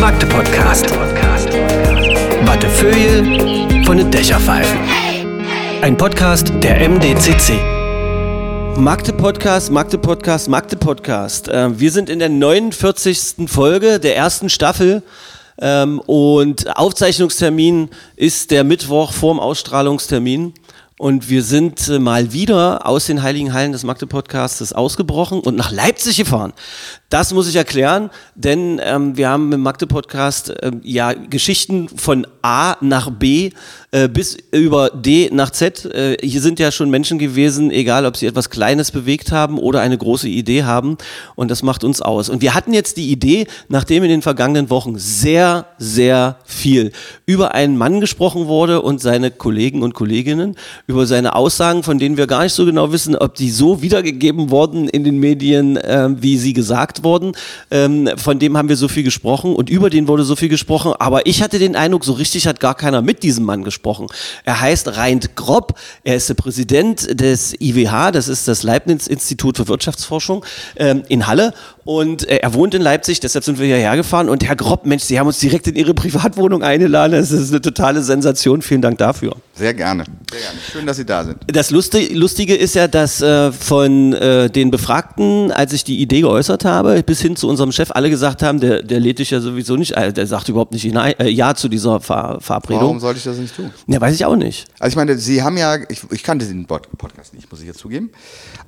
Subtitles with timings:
[0.00, 0.90] Magde Podcast.
[2.44, 4.78] Wattefeuille von den Dächerpfeifen.
[5.80, 7.52] Ein Podcast der MDCC.
[8.76, 11.48] Magde Podcast, Magde Podcast, Magde Podcast.
[11.48, 13.46] Äh, wir sind in der 49.
[13.48, 15.02] Folge der ersten Staffel.
[15.58, 20.54] Ähm, und Aufzeichnungstermin ist der Mittwoch vorm Ausstrahlungstermin.
[20.96, 25.56] Und wir sind äh, mal wieder aus den Heiligen Hallen des Magde Podcastes ausgebrochen und
[25.56, 26.52] nach Leipzig gefahren.
[27.08, 32.28] Das muss ich erklären, denn ähm, wir haben im Magde Podcast äh, ja Geschichten von
[32.42, 33.50] A nach B
[33.90, 35.84] äh, bis über D nach Z.
[35.84, 39.80] Äh, hier sind ja schon Menschen gewesen, egal ob sie etwas Kleines bewegt haben oder
[39.80, 40.98] eine große Idee haben.
[41.36, 42.28] Und das macht uns aus.
[42.28, 46.90] Und wir hatten jetzt die Idee, nachdem in den vergangenen Wochen sehr, sehr viel
[47.26, 52.16] über einen Mann gesprochen wurde und seine Kollegen und Kolleginnen, über seine Aussagen, von denen
[52.16, 56.08] wir gar nicht so genau wissen, ob die so wiedergegeben wurden in den Medien, äh,
[56.10, 57.32] wie sie gesagt wurden.
[57.70, 60.92] Ähm, von dem haben wir so viel gesprochen und über den wurde so viel gesprochen.
[60.98, 64.08] Aber ich hatte den Eindruck, so richtig hat gar keiner mit diesem Mann gesprochen.
[64.44, 69.68] Er heißt Reint Grob, er ist der Präsident des IWH, das ist das Leibniz-Institut für
[69.68, 70.44] Wirtschaftsforschung
[70.76, 71.54] ähm, in Halle.
[71.84, 74.28] Und äh, er wohnt in Leipzig, deshalb sind wir hierher gefahren.
[74.30, 77.12] Und Herr Grob, Mensch, Sie haben uns direkt in Ihre Privatwohnung eingeladen.
[77.12, 78.62] Das ist eine totale Sensation.
[78.62, 79.36] Vielen Dank dafür.
[79.54, 80.04] Sehr gerne.
[80.30, 80.58] Sehr gerne.
[80.72, 81.36] Schön, dass Sie da sind.
[81.46, 86.22] Das Lustige, Lustige ist ja, dass äh, von äh, den Befragten, als ich die Idee
[86.22, 89.40] geäußert habe, bis hin zu unserem Chef, alle gesagt haben, der, der lädt dich ja
[89.40, 92.82] sowieso nicht, der sagt überhaupt nicht hinein, äh, Ja zu dieser Ver Verabredung.
[92.82, 93.70] Warum sollte ich das nicht tun?
[93.86, 94.66] Ja, weiß ich auch nicht.
[94.78, 97.66] Also ich meine, Sie haben ja, ich, ich kannte den Pod- Podcast nicht, muss ich
[97.66, 98.10] jetzt zugeben.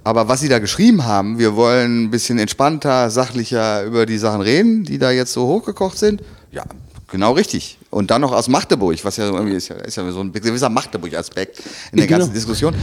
[0.04, 4.40] Aber was Sie da geschrieben haben, wir wollen ein bisschen entspannter, sachlicher über die Sachen
[4.40, 6.22] reden, die da jetzt so hochgekocht sind.
[6.52, 6.64] Ja,
[7.10, 7.78] genau richtig.
[7.90, 10.68] Und dann noch aus Magdeburg, was ja irgendwie ist ja, ist ja so ein gewisser
[10.68, 11.60] Magdeburg-Aspekt
[11.92, 12.18] in der Genau.
[12.20, 12.74] ganzen Diskussion.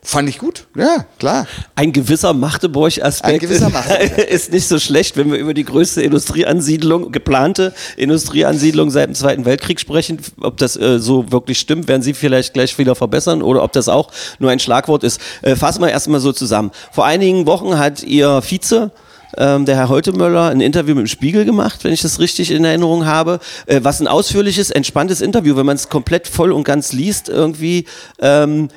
[0.00, 0.68] Fand ich gut.
[0.76, 1.46] Ja, klar.
[1.74, 4.30] Ein gewisser Magdeburg-Aspekt Ein gewisser Magdeburg-Aspekt.
[4.30, 9.44] ist nicht so schlecht, wenn wir über die größte Industrieansiedlung, geplante Industrieansiedlung seit dem Zweiten
[9.44, 10.18] Weltkrieg sprechen.
[10.40, 13.88] Ob das äh, so wirklich stimmt, werden Sie vielleicht gleich wieder verbessern oder ob das
[13.88, 15.20] auch nur ein Schlagwort ist.
[15.42, 16.70] Äh, fassen wir erstmal so zusammen.
[16.92, 18.92] Vor einigen Wochen hat Ihr Vize
[19.38, 22.64] ähm, der Herr Holtemöller ein Interview mit dem Spiegel gemacht, wenn ich das richtig in
[22.64, 26.92] Erinnerung habe, äh, was ein ausführliches, entspanntes Interview, wenn man es komplett voll und ganz
[26.92, 27.86] liest, irgendwie
[28.20, 28.68] ähm,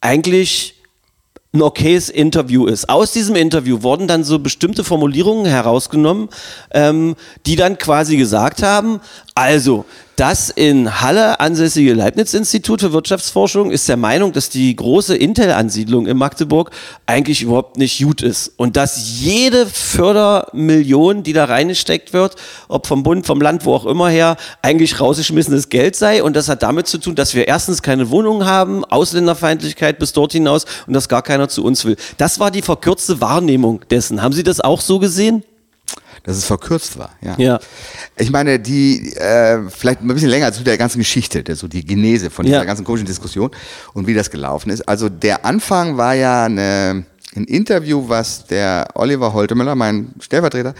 [0.00, 0.74] eigentlich
[1.52, 2.88] ein okayes Interview ist.
[2.88, 6.28] Aus diesem Interview wurden dann so bestimmte Formulierungen herausgenommen,
[6.70, 9.00] ähm, die dann quasi gesagt haben,
[9.34, 9.84] also
[10.20, 16.18] das in Halle ansässige Leibniz-Institut für Wirtschaftsforschung ist der Meinung, dass die große Intel-Ansiedlung in
[16.18, 16.72] Magdeburg
[17.06, 22.36] eigentlich überhaupt nicht gut ist und dass jede Fördermillion, die da reingesteckt wird,
[22.68, 26.50] ob vom Bund, vom Land, wo auch immer her, eigentlich rausgeschmissenes Geld sei und das
[26.50, 30.92] hat damit zu tun, dass wir erstens keine Wohnungen haben, Ausländerfeindlichkeit bis dort hinaus und
[30.92, 31.96] dass gar keiner zu uns will.
[32.18, 34.20] Das war die verkürzte Wahrnehmung dessen.
[34.20, 35.44] Haben Sie das auch so gesehen?
[36.22, 37.34] Dass es verkürzt war, ja.
[37.38, 37.60] Ja.
[38.18, 41.84] Ich meine, die, äh, vielleicht ein bisschen länger zu der ganzen Geschichte, der, so die
[41.84, 42.64] Genese von dieser Ja.
[42.64, 43.50] ganzen komischen Diskussion
[43.94, 44.82] und wie das gelaufen ist.
[44.86, 47.04] Also der Anfang war ja eine,
[47.34, 50.74] ein Interview, was der Oliver Holtemöller, mein Stellvertreter,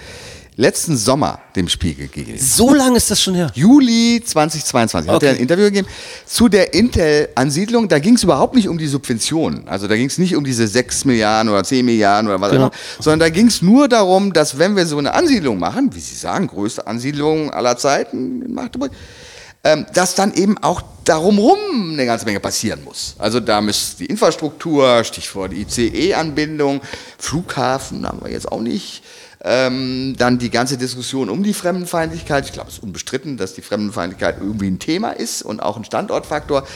[0.60, 2.40] letzten Sommer dem Spiegel gegeben hat.
[2.46, 3.50] So lange ist das schon her.
[3.54, 5.26] Juli 2022 hat Okay.
[5.26, 5.88] er ein Interview gegeben
[6.26, 7.88] zu der Intel-Ansiedlung.
[7.88, 9.66] Da ging es überhaupt nicht um die Subventionen.
[9.68, 12.66] Also da ging es nicht um diese 6 Milliarden oder 10 Milliarden oder was Genau.
[12.66, 15.90] auch immer, sondern da ging es nur darum, dass wenn wir so eine Ansiedlung machen,
[15.94, 18.90] wie Sie sagen, größte Ansiedlung aller Zeiten in Magdeburg,
[19.64, 23.14] ähm, dass dann eben auch darum rum eine ganze Menge passieren muss.
[23.18, 26.80] Also da muss die Infrastruktur, Stichwort ICE-Anbindung,
[27.18, 29.02] Flughafen haben wir jetzt auch nicht.
[29.42, 32.44] Ähm, dann die ganze Diskussion um die Fremdenfeindlichkeit.
[32.44, 35.84] Ich glaube, es ist unbestritten, dass die Fremdenfeindlichkeit irgendwie ein Thema ist und auch ein
[35.84, 36.66] Standortfaktor.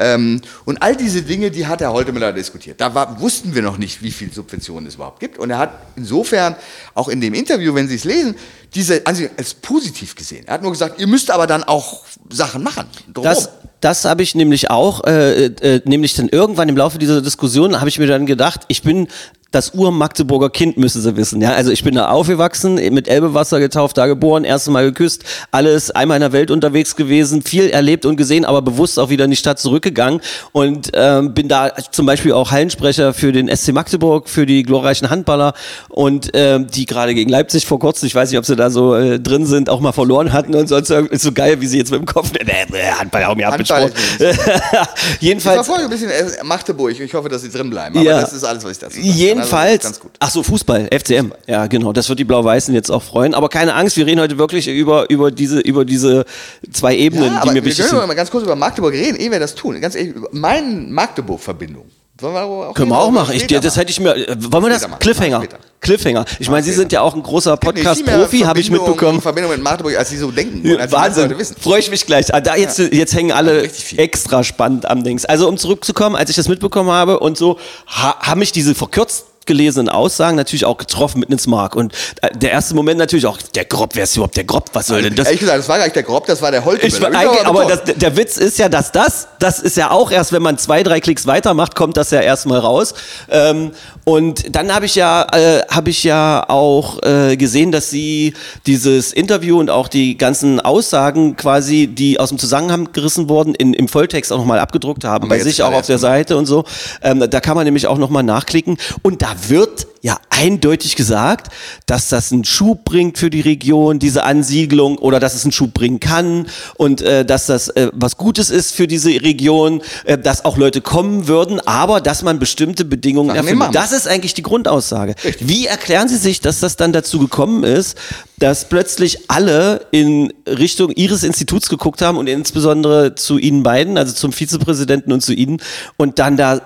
[0.00, 2.80] Ähm, und all diese Dinge, die hat Herr Holtemüller diskutiert.
[2.80, 5.38] Da war, wussten wir noch nicht, wie viel Subventionen es überhaupt gibt.
[5.38, 6.56] Und er hat insofern
[6.94, 8.34] auch in dem Interview, wenn Sie es lesen,
[8.74, 10.46] diese Ansicht als positiv gesehen.
[10.46, 12.86] Er hat nur gesagt, ihr müsst aber dann auch Sachen machen.
[13.12, 13.44] drumherum.
[13.44, 13.50] Das,
[13.80, 17.88] das habe ich nämlich auch, äh, äh, nämlich dann irgendwann im Laufe dieser Diskussion habe
[17.88, 19.08] ich mir dann gedacht, ich bin
[19.50, 21.40] das Ur-Magdeburger Kind, müssen Sie wissen.
[21.40, 25.90] Ja, also ich bin da aufgewachsen, mit Elbewasser getauft, da geboren, erstes Mal geküsst, alles
[25.90, 29.30] einmal in der Welt unterwegs gewesen, viel erlebt und gesehen, aber bewusst auch wieder in
[29.30, 30.20] die Stadt zurückgegangen
[30.52, 35.10] und ähm, bin da zum Beispiel auch Hallensprecher für den SC Magdeburg, für die glorreichen
[35.10, 35.54] Handballer
[35.88, 38.94] und ähm, die gerade gegen Leipzig vor kurzem, ich weiß nicht, ob sie da so
[38.94, 41.90] äh, drin sind, auch mal verloren hatten und sonst ist so geil, wie sie jetzt
[41.90, 43.92] mit dem Kopf, äh, äh, Handball, hau mir Sport.
[44.18, 44.20] ist
[45.16, 46.98] Ich Jedenfalls, verfolge ein bisschen äh, Magdeburg.
[46.98, 47.96] Ich hoffe, dass Sie drin bleiben.
[47.96, 48.20] Aber Ja.
[48.20, 48.98] das ist alles, was ich dazu.
[48.98, 50.10] Also, Jedenfalls, gut.
[50.18, 51.32] ach so, Fußball, FCM.
[51.46, 53.34] Ja, genau, das wird die Blau-Weißen jetzt auch freuen.
[53.34, 56.24] Aber keine Angst, wir reden heute wirklich über, über, diese, über diese
[56.72, 58.08] zwei Ebenen, Ja, die aber mir wir wichtig können sind.
[58.08, 59.80] mal ganz kurz über Magdeburg reden, ehe wir das tun.
[59.80, 61.84] Ganz ehrlich, über meine Magdeburg-Verbindung
[62.20, 63.34] Wollen wir auch Können wir auch machen.
[63.34, 64.14] Ich, das hätte ich mir.
[64.16, 64.82] äh, Wollen wir das?
[64.86, 64.98] Machen.
[64.98, 65.42] Cliffhanger.
[65.80, 66.24] Cliffhanger.
[66.38, 69.20] Ich meine, Sie sind ja auch ein großer Podcast-Profi, habe ich mitbekommen.
[69.22, 70.62] Verbindung mit Magdeburg, als sie so denken.
[70.62, 71.34] die Wahnsinn.
[71.60, 72.32] Freue ich mich gleich.
[72.34, 75.24] Ah, Da jetzt, jetzt hängen alle extra spannend am Dings.
[75.24, 79.24] Also um zurückzukommen, als ich das mitbekommen habe und so, ha, haben mich diese verkürzt
[79.46, 81.74] gelesenen Aussagen natürlich auch getroffen mitten ins Mark.
[81.74, 81.92] Und
[82.22, 84.70] äh, der erste Moment natürlich auch, der Grob, wer ist überhaupt der Grob?
[84.74, 85.26] Was soll denn das?
[85.26, 86.86] Ehrlich gesagt, das war gar nicht der Grob, das war der Holte.
[86.86, 90.32] Ich, eigentlich, aber das, der Witz ist ja, dass das, das ist ja auch erst,
[90.32, 92.94] wenn man zwei, drei Klicks weitermacht, kommt das ja erstmal raus.
[93.30, 93.72] Ähm,
[94.04, 98.34] und dann habe ich ja, äh, habe ich ja auch äh, gesehen, dass sie
[98.66, 103.74] dieses Interview und auch die ganzen Aussagen quasi, die aus dem Zusammenhang gerissen wurden, in,
[103.74, 106.64] im Volltext auch nochmal abgedruckt haben, wir bei sich auch auf der Seite und so.
[107.02, 108.78] Ähm, da kann man nämlich auch nochmal nachklicken.
[109.02, 111.52] Und da wird ja eindeutig gesagt,
[111.86, 115.74] dass das einen Schub bringt für die Region, diese Ansiedlung, oder dass es einen Schub
[115.74, 116.46] bringen kann
[116.76, 120.80] und äh, dass das äh, was Gutes ist für diese Region, äh, dass auch Leute
[120.80, 123.74] kommen würden, aber dass man bestimmte Bedingungen Sachen erfüllt.
[123.74, 125.14] Das ist eigentlich die Grundaussage.
[125.40, 127.98] Wie erklären Sie sich, dass das dann dazu gekommen ist,
[128.38, 134.14] dass plötzlich alle in Richtung Ihres Instituts geguckt haben und insbesondere zu Ihnen beiden, also
[134.14, 135.60] zum Vizepräsidenten und zu Ihnen,
[135.98, 136.60] und dann da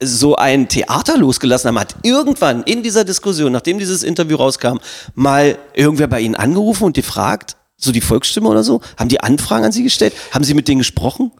[0.00, 4.78] so ein Theater losgelassen haben, hat irgendwann in dieser Diskussion, nachdem dieses Interview rauskam,
[5.14, 8.80] mal irgendwer bei Ihnen angerufen und gefragt, so die Volksstimme oder so?
[8.98, 10.12] Haben die Anfragen an Sie gestellt?
[10.32, 11.30] Haben Sie mit denen gesprochen?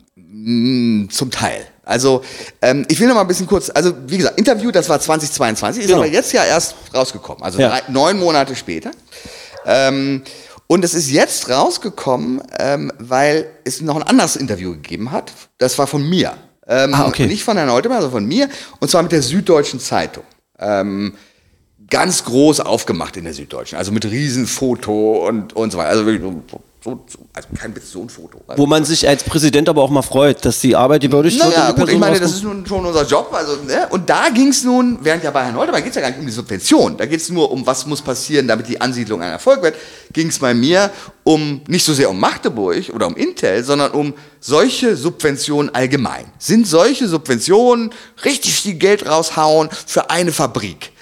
[1.11, 1.67] Zum Teil.
[1.85, 2.23] Also,
[2.63, 5.83] ähm, ich will noch mal ein bisschen kurz, also wie gesagt, Interview, das war 2022,
[5.83, 6.03] ist Genau.
[6.03, 7.69] aber jetzt ja erst rausgekommen, also Ja.
[7.69, 8.93] drei, neun Monate später.
[9.67, 10.23] Ähm,
[10.69, 15.33] und es ist jetzt rausgekommen, ähm, weil es noch ein anderes Interview gegeben hat.
[15.59, 16.35] Das war von mir.
[16.71, 17.27] Ähm, Ah, okay.
[17.27, 18.49] Nicht von Herrn Neutemann, sondern von mir.
[18.79, 20.25] Und zwar mit der Süddeutschen Zeitung.
[20.59, 21.15] Ähm,
[21.91, 23.77] ganz groß aufgemacht in der Süddeutschen.
[23.77, 25.91] Also mit Riesenfoto und, und so weiter.
[25.91, 26.33] Also wirklich
[26.83, 28.41] so, so, so also kein Witz, so ein Foto.
[28.47, 31.51] Also Wo man sich als Präsident aber auch mal freut, dass die Arbeit gewürdigt wird.
[31.51, 33.31] naja, und die gut, ich meine, das ist nun schon unser Job.
[33.33, 33.87] Also, ne?
[33.91, 36.21] Und da ging es nun, während ja bei Herrn Holtermann geht es ja gar nicht
[36.21, 39.31] um die Subvention, da geht es nur um, was muss passieren, damit die Ansiedlung ein
[39.31, 39.75] Erfolg wird,
[40.13, 40.91] ging es bei mir
[41.23, 46.25] um nicht so sehr um Magdeburg oder um Intel, sondern um solche Subventionen allgemein.
[46.39, 47.93] Sind solche Subventionen
[48.25, 50.93] richtig viel Geld raushauen für eine Fabrik?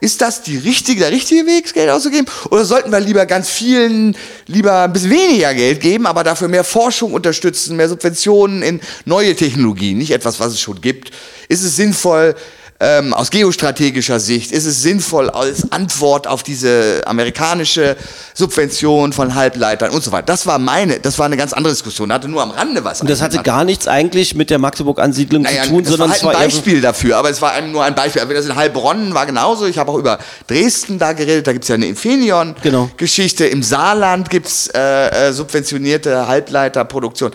[0.00, 2.26] Ist das die richtige, der richtige Weg, Geld auszugeben?
[2.50, 4.16] Oder sollten wir lieber ganz vielen,
[4.46, 9.34] lieber ein bisschen weniger Geld geben, aber dafür mehr Forschung unterstützen, mehr Subventionen in neue
[9.34, 11.10] Technologien, nicht etwas, was es schon gibt?
[11.48, 12.36] Ist es sinnvoll,
[12.80, 17.96] ähm, aus geostrategischer Sicht, ist es sinnvoll als Antwort auf diese amerikanische
[18.34, 20.26] Subvention von Halbleitern und so weiter?
[20.26, 23.00] Das war meine, das war eine ganz andere Diskussion, hatte nur am Rande was.
[23.00, 26.14] Und das hatte gar nichts eigentlich mit der Magdeburg-Ansiedlung naja, zu tun, das sondern war
[26.14, 28.22] halt war ein eher so- Beispiel dafür, aber es war ein, nur ein Beispiel.
[28.22, 29.66] Aber das in Heilbronn war genauso.
[29.66, 31.46] Ich habe auch über Dresden da geredet.
[31.48, 31.96] Da gibt es ja eine Genau.
[31.98, 33.46] Infineon-Geschichte.
[33.46, 37.32] Im Saarland gibt es äh, äh, subventionierte Halbleiterproduktion.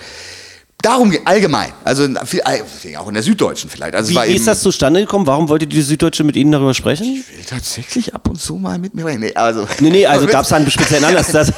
[0.83, 1.71] Darum geht allgemein.
[1.85, 3.95] Also auch in der Süddeutschen vielleicht.
[3.95, 5.25] Also Wie, ist das zustande gekommen?
[5.25, 7.05] Warum wollte die Süddeutsche mit Ihnen darüber sprechen?
[7.05, 9.21] will tatsächlich ab und zu mal mit mir reden.
[9.21, 11.53] Nee, also, Nee, nee, also gab es einen speziellen Anlass, dass,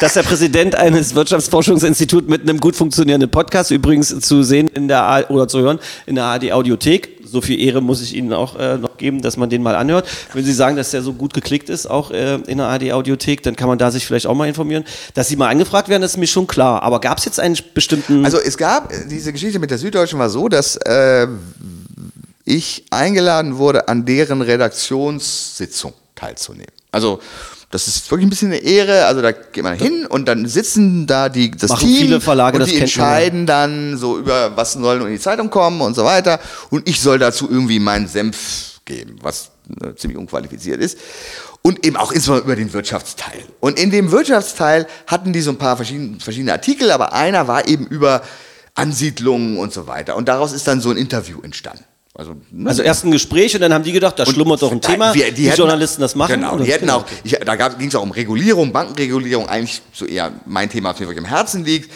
[0.00, 5.02] dass der Präsident eines Wirtschaftsforschungsinstituts mit einem gut funktionierenden Podcast, übrigens zu sehen in der
[5.04, 8.56] A oder zu hören, in der AD Audiothek, so viel Ehre muss ich Ihnen auch
[8.58, 10.08] äh, noch geben, dass man den mal anhört.
[10.32, 13.42] Wenn Sie sagen, dass der so gut geklickt ist, auch äh, in der AD Audiothek,
[13.42, 14.84] dann kann man da sich vielleicht auch mal informieren.
[15.14, 16.82] Dass Sie mal angefragt werden, ist mir schon klar.
[16.82, 18.24] Aber gab es jetzt einen bestimmten...
[18.24, 21.26] Also es gab, äh, diese Geschichte mit der Süddeutschen war so, dass äh,
[22.44, 26.72] ich eingeladen wurde, an deren Redaktionssitzung teilzunehmen.
[26.90, 27.20] Also
[27.70, 29.04] das ist wirklich ein bisschen eine Ehre.
[29.04, 32.58] Also da geht man hin und dann sitzen da die, das Machen Team viele Verlage,
[32.58, 36.40] und die entscheiden dann so über, was soll in die Zeitung kommen und so weiter.
[36.70, 39.50] Und ich soll dazu irgendwie meinen Senf geben, was
[39.82, 40.98] äh, ziemlich unqualifiziert ist.
[41.60, 43.44] Und eben auch insbesondere über den Wirtschaftsteil.
[43.60, 47.68] Und in dem Wirtschaftsteil hatten die so ein paar verschiedene, verschiedene Artikel, aber einer war
[47.68, 48.22] eben über
[48.74, 50.16] Ansiedlungen und so weiter.
[50.16, 51.84] Und daraus ist dann so ein Interview entstanden.
[52.18, 54.80] Also, ne, also erst ein Gespräch und dann haben die gedacht, da schlummert doch ein
[54.80, 56.32] Thema, wir- die, hätten- Journalisten das machen.
[56.34, 60.32] Genau, die hätten auch, ich, da ging es auch um Regulierung, Bankenregulierung, eigentlich so eher
[60.44, 61.92] mein Thema, was mir wirklich im Herzen liegt.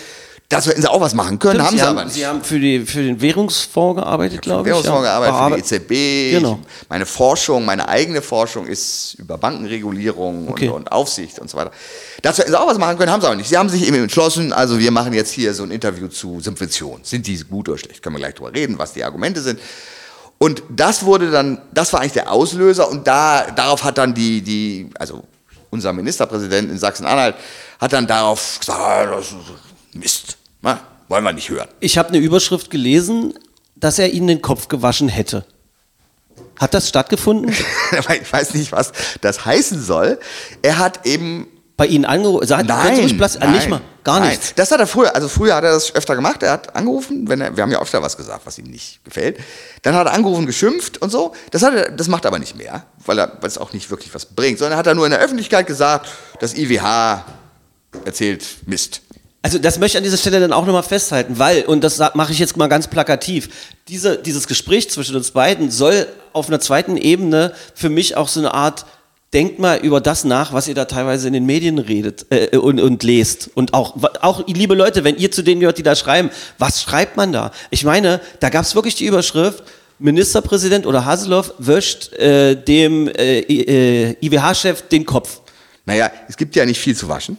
[0.49, 2.15] Dazu hätten sie auch was machen können, Stimmt, haben sie, haben, aber nicht.
[2.15, 4.67] sie haben für, die, für den Währungsfonds gearbeitet, glaube ich.
[4.67, 5.19] Währungsfonds ja.
[5.19, 5.85] gearbeitet, für die
[6.31, 6.39] EZB.
[6.39, 6.61] Genau.
[6.83, 10.69] Ich, meine Forschung, meine eigene Forschung ist über Bankenregulierung Okay.
[10.69, 11.73] und, und Aufsicht und so weiter.
[12.21, 13.49] Dazu hätten sie auch was machen können, haben sie aber nicht.
[13.49, 17.03] Sie haben sich eben entschlossen, also wir machen jetzt hier so ein Interview zu Subventionen.
[17.03, 18.03] Sind die gut oder schlecht?
[18.03, 19.59] Können wir gleich drüber reden, was die Argumente sind.
[20.43, 24.43] Und das wurde dann, das war eigentlich der Auslöser und da, darauf hat dann die,
[24.43, 25.23] die, also
[25.71, 27.37] unser Ministerpräsident in Sachsen-Anhalt
[27.79, 29.37] hat dann darauf gesagt, ah, das ist
[29.93, 31.69] Mist, na, wollen wir nicht hören.
[31.79, 33.35] Ich habe eine Überschrift gelesen,
[33.77, 35.45] dass er ihnen den Kopf gewaschen hätte.
[36.59, 37.55] Hat das stattgefunden?
[38.21, 40.19] ich weiß nicht, was das heißen soll.
[40.61, 42.47] Er hat eben bei Ihnen angerufen?
[42.47, 44.31] Sagt, mich platz- ah, nicht mal, gar nein.
[44.31, 44.55] nichts.
[44.55, 46.43] Das hat er früher, also früher hat er das öfter gemacht.
[46.43, 49.39] Er hat angerufen, wenn er, wir haben ja öfter was gesagt, was ihm nicht gefällt.
[49.83, 51.35] Dann hat er angerufen, geschimpft und so.
[51.51, 53.91] Das, hat er, das macht er aber nicht mehr, weil, er, weil es auch nicht
[53.91, 54.59] wirklich was bringt.
[54.59, 56.09] Sondern hat er nur in der Öffentlichkeit gesagt,
[56.41, 57.25] das IWH
[58.05, 59.03] erzählt Mist.
[59.45, 62.33] Also das möchte ich an dieser Stelle dann auch nochmal festhalten, weil, und das mache
[62.33, 63.49] ich jetzt mal ganz plakativ,
[63.89, 68.39] diese, dieses Gespräch zwischen uns beiden soll auf einer zweiten Ebene für mich auch so
[68.39, 68.87] eine Art,
[69.33, 72.81] denkt mal über das nach, was ihr da teilweise in den Medien redet äh, und,
[72.81, 73.51] und lest.
[73.55, 77.17] Und auch, auch, liebe Leute, wenn ihr zu denen gehört, die da schreiben, was schreibt
[77.17, 77.51] man da?
[77.71, 79.63] Ich meine, da gab es wirklich die Überschrift,
[79.99, 85.41] Ministerpräsident oder Haseloff wäscht äh, dem äh, I- äh, IWH-Chef den Kopf.
[85.87, 87.37] Naja, es gibt ja nicht viel zu waschen.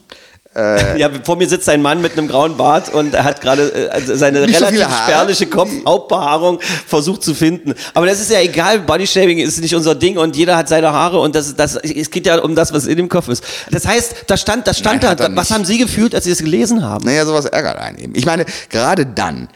[0.97, 3.89] Ja, vor mir sitzt ein Mann mit einem grauen Bart und er hat gerade äh,
[3.89, 5.03] also seine so relativ Haare.
[5.11, 7.73] spärliche Kopf-Hauptbehaarung versucht zu finden.
[7.93, 11.19] Aber das ist ja egal, Bodyshaming ist nicht unser Ding und jeder hat seine Haare
[11.19, 13.43] und das, das, es geht ja um das, was in dem Kopf ist.
[13.71, 16.39] Das heißt, da stand, das stand Nein, da, was haben Sie gefühlt, als Sie das
[16.39, 17.03] gelesen haben?
[17.05, 18.15] Naja, sowas ärgert einen eben.
[18.15, 19.49] Ich meine, gerade dann,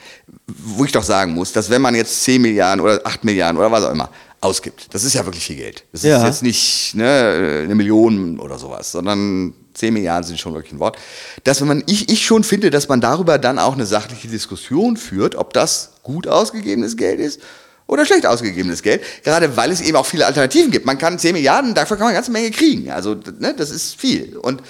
[0.48, 3.72] wo ich doch sagen muss, dass wenn man jetzt 10 Milliarden oder 8 Milliarden oder
[3.72, 4.10] was auch immer
[4.42, 5.84] ausgibt, das ist ja wirklich viel Geld.
[5.92, 6.18] Das Ja.
[6.20, 10.80] ist jetzt nicht ne, eine Million oder sowas, sondern 10 Milliarden sind schon wirklich ein
[10.80, 10.98] Wort.
[11.44, 15.36] Dass man, ich, ich schon finde, dass man darüber dann auch eine sachliche Diskussion führt,
[15.36, 17.42] ob das gut ausgegebenes Geld ist
[17.86, 20.86] oder schlecht ausgegebenes Geld, gerade weil es eben auch viele Alternativen gibt.
[20.86, 22.92] Man kann 10 Milliarden, dafür kann man eine ganze Menge kriegen.
[22.92, 24.36] Also ne, das ist viel.
[24.38, 24.62] Und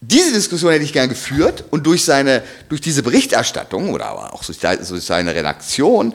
[0.00, 4.44] diese Diskussion hätte ich gern geführt und durch seine, durch diese Berichterstattung oder aber auch
[4.44, 4.58] durch
[5.04, 6.14] seine Redaktion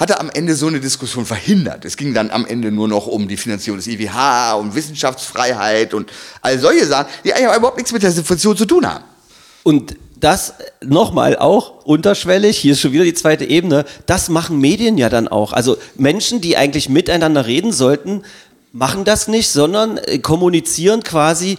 [0.00, 1.84] hat er am Ende so eine Diskussion verhindert.
[1.84, 6.10] Es ging dann am Ende nur noch um die Finanzierung des IWH und Wissenschaftsfreiheit und
[6.40, 9.04] all solche Sachen, die eigentlich überhaupt nichts mit der Situation zu tun haben.
[9.62, 14.96] Und das nochmal auch unterschwellig, hier ist schon wieder die zweite Ebene, das machen Medien
[14.96, 15.52] ja dann auch.
[15.52, 17.72] Also Menschen, die eigentlich miteinander reden
[18.72, 21.58] machen das nicht, sondern äh, kommunizieren quasi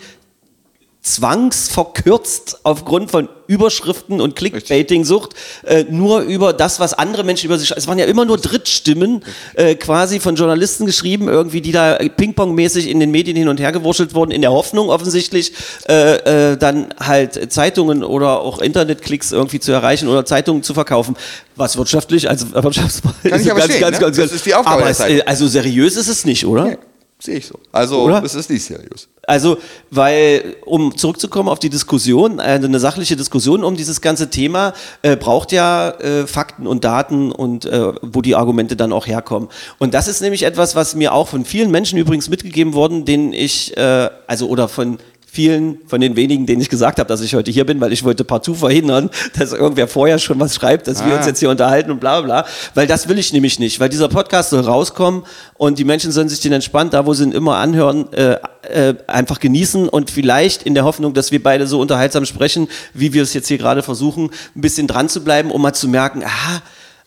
[1.03, 5.33] zwangsverkürzt aufgrund von Überschriften und Clickbaiting-Sucht
[5.65, 7.79] äh, nur über das, was andere Menschen über sich schreiben.
[7.79, 9.23] Es waren ja immer nur Drittstimmen
[9.55, 13.71] äh, quasi von Journalisten geschrieben, irgendwie, die da Ping-Pong-mäßig in den Medien hin und her
[13.71, 15.53] gewurschtelt wurden, in der Hoffnung offensichtlich
[15.89, 21.17] äh, äh, dann halt Zeitungen oder auch Internetklicks irgendwie zu erreichen oder Zeitungen zu verkaufen.
[21.55, 24.11] Was wirtschaftlich, also Wirtschaftspolitik Kann ich aber verstehen, ne?
[24.11, 26.65] Das ist die Aufgabe aber es, äh, Also seriös ist es nicht, oder?
[26.65, 26.77] Nee,
[27.21, 27.59] sehe ich so.
[27.71, 28.23] Also, Oder?
[28.23, 29.07] es ist nicht seriös.
[29.27, 29.57] Also,
[29.91, 34.73] weil, um zurückzukommen auf die Diskussion, äh, eine sachliche Diskussion um dieses ganze Thema
[35.03, 39.49] äh, braucht ja äh, Fakten und Daten und äh, wo die Argumente dann auch herkommen.
[39.77, 43.33] Und das ist nämlich etwas, was mir auch von vielen Menschen übrigens mitgegeben worden, denen
[43.33, 44.97] ich, äh, also oder von
[45.33, 48.03] vielen von den wenigen, denen ich gesagt habe, dass ich heute hier bin, weil ich
[48.03, 49.09] wollte partout verhindern,
[49.39, 52.45] dass irgendwer vorher schon was schreibt, dass wir uns jetzt hier unterhalten und bla bla,
[52.73, 55.23] weil das will ich nämlich nicht, weil dieser Podcast soll rauskommen
[55.53, 58.95] und die Menschen sollen sich den entspannt, da wo sie ihn immer anhören, äh, äh,
[59.07, 63.23] einfach genießen und vielleicht in der Hoffnung, dass wir beide so unterhaltsam sprechen, wie wir
[63.23, 66.61] es jetzt hier gerade versuchen, ein bisschen dran zu bleiben, um mal zu merken, aha,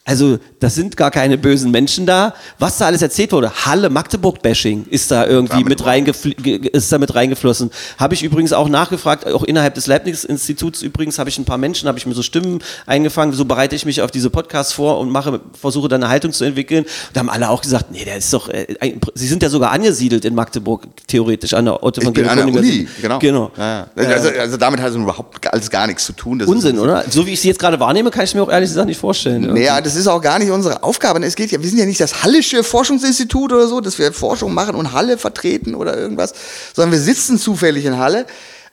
[0.06, 2.34] also, das sind gar keine bösen Menschen da.
[2.58, 6.99] Was da alles erzählt wurde, Halle Magdeburg-Bashing ist da irgendwie Damit mit, reingefl- ist da
[6.99, 7.70] mit reingeflossen.
[7.96, 11.88] Habe ich übrigens auch nachgefragt, auch innerhalb des Leibniz-Instituts übrigens habe ich ein paar Menschen,
[11.88, 15.08] habe ich mir so Stimmen eingefangen, so bereite ich mich auf diese Podcasts vor und
[15.08, 16.84] mache, versuche dann eine Haltung zu entwickeln.
[17.14, 18.66] Da haben alle auch gesagt, nee, der ist doch, äh,
[19.14, 22.46] sie sind ja sogar angesiedelt in Magdeburg, theoretisch, an der Otto von bin an der
[22.49, 23.18] Uni, genau.
[23.20, 23.52] Genau.
[23.56, 24.02] Ja, ja.
[24.02, 26.40] Also, also damit hat es überhaupt alles gar nichts zu tun.
[26.40, 27.04] Das Unsinn, ist, oder?
[27.08, 29.54] So wie ich sie jetzt gerade wahrnehme, kann ich mir auch ehrlich gesagt nicht vorstellen.
[29.54, 31.25] Naja, das ist auch gar nicht unsere Aufgabe.
[31.25, 34.55] Es geht ja, wir sind ja nicht das Hallische Forschungsinstitut oder so, dass wir Forschung
[34.55, 36.35] machen und Halle vertreten oder irgendwas,
[36.75, 38.27] sondern wir sitzen zufällig in Halle,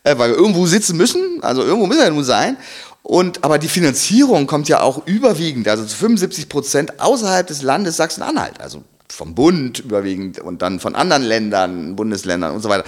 [0.04, 1.40] äh, weil wir irgendwo sitzen müssen.
[1.42, 2.58] Also irgendwo müssen wir ja nun sein.
[3.04, 7.98] Und, aber die Finanzierung kommt ja auch überwiegend, also zu 75 Prozent außerhalb des Landes
[7.98, 8.62] Sachsen-Anhalt.
[8.62, 12.86] Also vom Bund überwiegend und dann von anderen Ländern, Bundesländern und so weiter.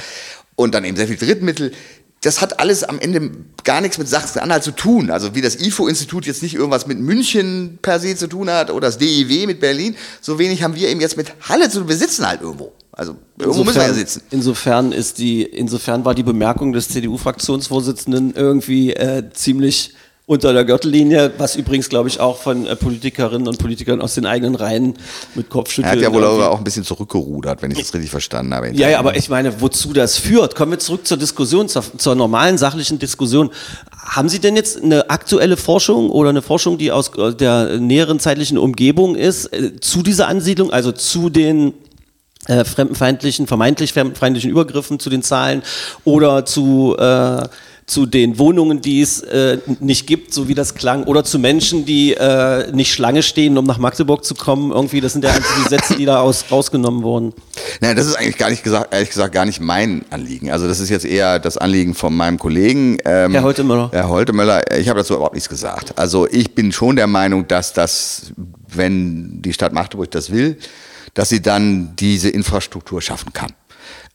[0.56, 1.74] Und dann eben sehr viel Drittmittel.
[2.24, 3.32] Das hat alles am Ende
[3.64, 5.12] gar nichts mit Sachsen-Anhalt zu tun.
[5.12, 8.88] Also wie das IFO-Institut jetzt nicht irgendwas mit München per se zu tun hat oder
[8.88, 11.90] das DIW mit Berlin, so wenig haben wir eben jetzt mit Halle zu tun.
[11.90, 12.72] Wir sitzen halt irgendwo.
[12.94, 14.22] Also irgendwo müssen wir ja sitzen.
[14.32, 19.94] Insofern ist die, insofern war die Bemerkung des CDU-Fraktionsvorsitzenden irgendwie äh, ziemlich
[20.26, 24.26] unter der Gürtellinie, was übrigens, glaube ich, auch von äh, Politikerinnen und Politikern aus den
[24.26, 24.94] eigenen Reihen
[25.36, 25.92] mit Er Kopfschütteln.
[25.92, 28.70] hat ja wohl irgendwie- auch ein bisschen zurückgerudert, wenn ich das richtig verstanden habe.
[28.74, 30.56] ja, ja, aber ich meine, wozu das führt?
[30.56, 33.50] Kommen wir zurück zur Diskussion, zur, zur normalen sachlichen Diskussion.
[33.98, 38.20] Haben Sie denn jetzt eine aktuelle Forschung oder eine Forschung, die aus äh, der näheren
[38.22, 41.74] zeitlichen Umgebung ist, äh, zu dieser Ansiedlung, also zu den
[42.48, 45.64] äh, fremdenfeindlichen, vermeintlich fremdenfeindlichen Übergriffen, zu den Zahlen
[46.06, 47.44] oder zu äh,
[47.86, 51.86] zu den Wohnungen, die es äh, nicht gibt, so wie das klang, oder zu Menschen,
[51.86, 54.72] die äh, nicht Schlange stehen, um nach Magdeburg zu kommen.
[54.72, 57.34] Irgendwie, das sind ja die Sätze, die da aus, rausgenommen wurden.
[57.82, 60.52] Nein, das ist eigentlich gar nicht gesagt, ehrlich gesagt gar nicht mein Anliegen.
[60.52, 62.98] Also das ist jetzt eher das Anliegen von meinem Kollegen.
[63.06, 63.90] Ähm, Herr Holtemöller.
[63.92, 65.98] Herr Holtemöller, ich habe dazu überhaupt nichts gesagt.
[65.98, 68.32] Also ich bin schon der Meinung, dass das,
[68.68, 70.58] wenn die Stadt Magdeburg das will,
[71.14, 73.52] dass sie dann diese Infrastruktur schaffen kann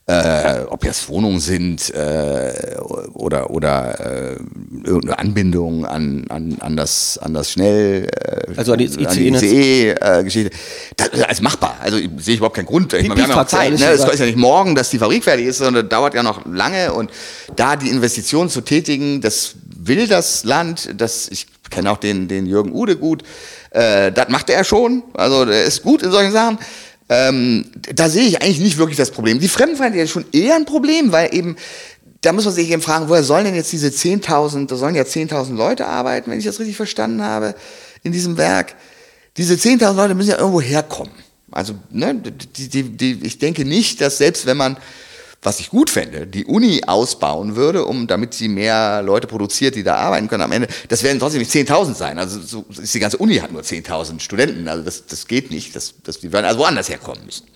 [0.09, 2.77] äh, ob jetzt Wohnungen sind äh,
[3.13, 4.37] oder, oder äh,
[4.85, 8.87] irgendeine Anbindung an, an, an, das, an das Schnell, äh, Also an die.
[8.87, 10.51] ICE-Geschichte.
[10.97, 11.77] das ist machbar.
[11.81, 12.93] Also ich- sehe ich überhaupt keinen Grund.
[12.95, 13.71] Ich meine, wir haben ja noch Zeit.
[13.79, 13.85] Ne?
[13.87, 16.93] Es ist ja nicht morgen, dass die Fabrik fertig ist, sondern dauert ja noch lange.
[16.95, 17.11] Und
[17.57, 20.89] da die Investitionen zu tätigen, das will das Land.
[20.97, 23.23] Das, ich kenne auch den, den Jürgen Ude gut.
[23.71, 25.03] Äh, das macht er schon.
[25.13, 26.59] Also der ist gut in solchen Sachen.
[27.09, 29.39] Ähm, da sehe ich eigentlich nicht wirklich das Problem.
[29.41, 31.57] Die Fremdenfeindlichkeit ist schon eher ein Problem, weil eben,
[32.21, 35.03] da muss man sich eben fragen, woher sollen denn jetzt diese 10.000, da sollen ja
[35.03, 37.55] 10.000 Leute arbeiten, wenn ich das richtig verstanden habe,
[38.03, 38.75] in diesem Werk.
[39.37, 41.13] Diese 10.000 Leute müssen ja irgendwo herkommen.
[41.51, 44.77] Also, ne, die, die, die, ich denke nicht, dass selbst wenn man,
[45.43, 49.85] was ich gut fände, die Uni ausbauen würde, um damit sie mehr Leute produziert, die
[49.85, 52.19] da arbeiten können am Ende, das werden trotzdem nicht 10.000 sein.
[52.19, 54.67] Also so, die ganze Uni hat nur 10.000 Studenten.
[54.67, 55.77] Also das, das geht nicht.
[55.77, 57.47] Das, das, die werden also woanders herkommen müssen.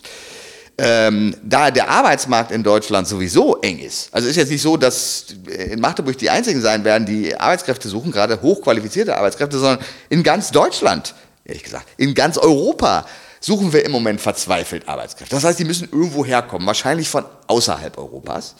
[0.78, 5.26] Ähm, da der Arbeitsmarkt in Deutschland sowieso eng ist, also ist jetzt nicht so, dass
[5.46, 10.50] in Magdeburg die einzigen sein werden, die Arbeitskräfte suchen, gerade hochqualifizierte Arbeitskräfte, sondern in ganz
[10.50, 13.04] Deutschland, ehrlich gesagt, in ganz Europa
[13.42, 15.34] suchen wir im Moment verzweifelt Arbeitskräfte.
[15.34, 18.54] Das heißt, die müssen irgendwo herkommen, wahrscheinlich von außerhalb Europas.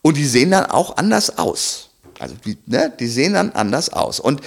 [0.00, 1.90] Und die sehen dann auch anders aus.
[2.18, 4.20] Also die, ne, die sehen dann anders aus.
[4.20, 4.40] Und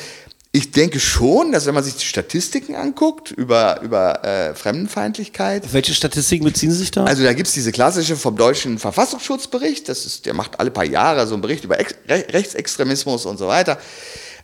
[0.53, 5.73] ich denke schon, dass wenn man sich die Statistiken anguckt über, über äh, Fremdenfeindlichkeit, Auf
[5.73, 7.05] welche Statistiken beziehen Sie sich da?
[7.05, 11.25] also da gibt's diese klassische vom deutschen Verfassungsschutzbericht, das ist, der macht alle paar Jahre
[11.25, 13.77] so einen Bericht über Ex Re Rechtsextremismus und so weiter.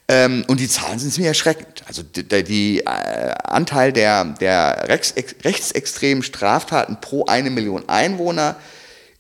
[0.10, 1.84] Ähm, und die Zahlen sind ziemlich erschreckend.
[1.86, 2.86] Also die äh,
[3.44, 8.56] Anteil der, der Rechts rechtsextremen Straftaten pro eine Million Einwohner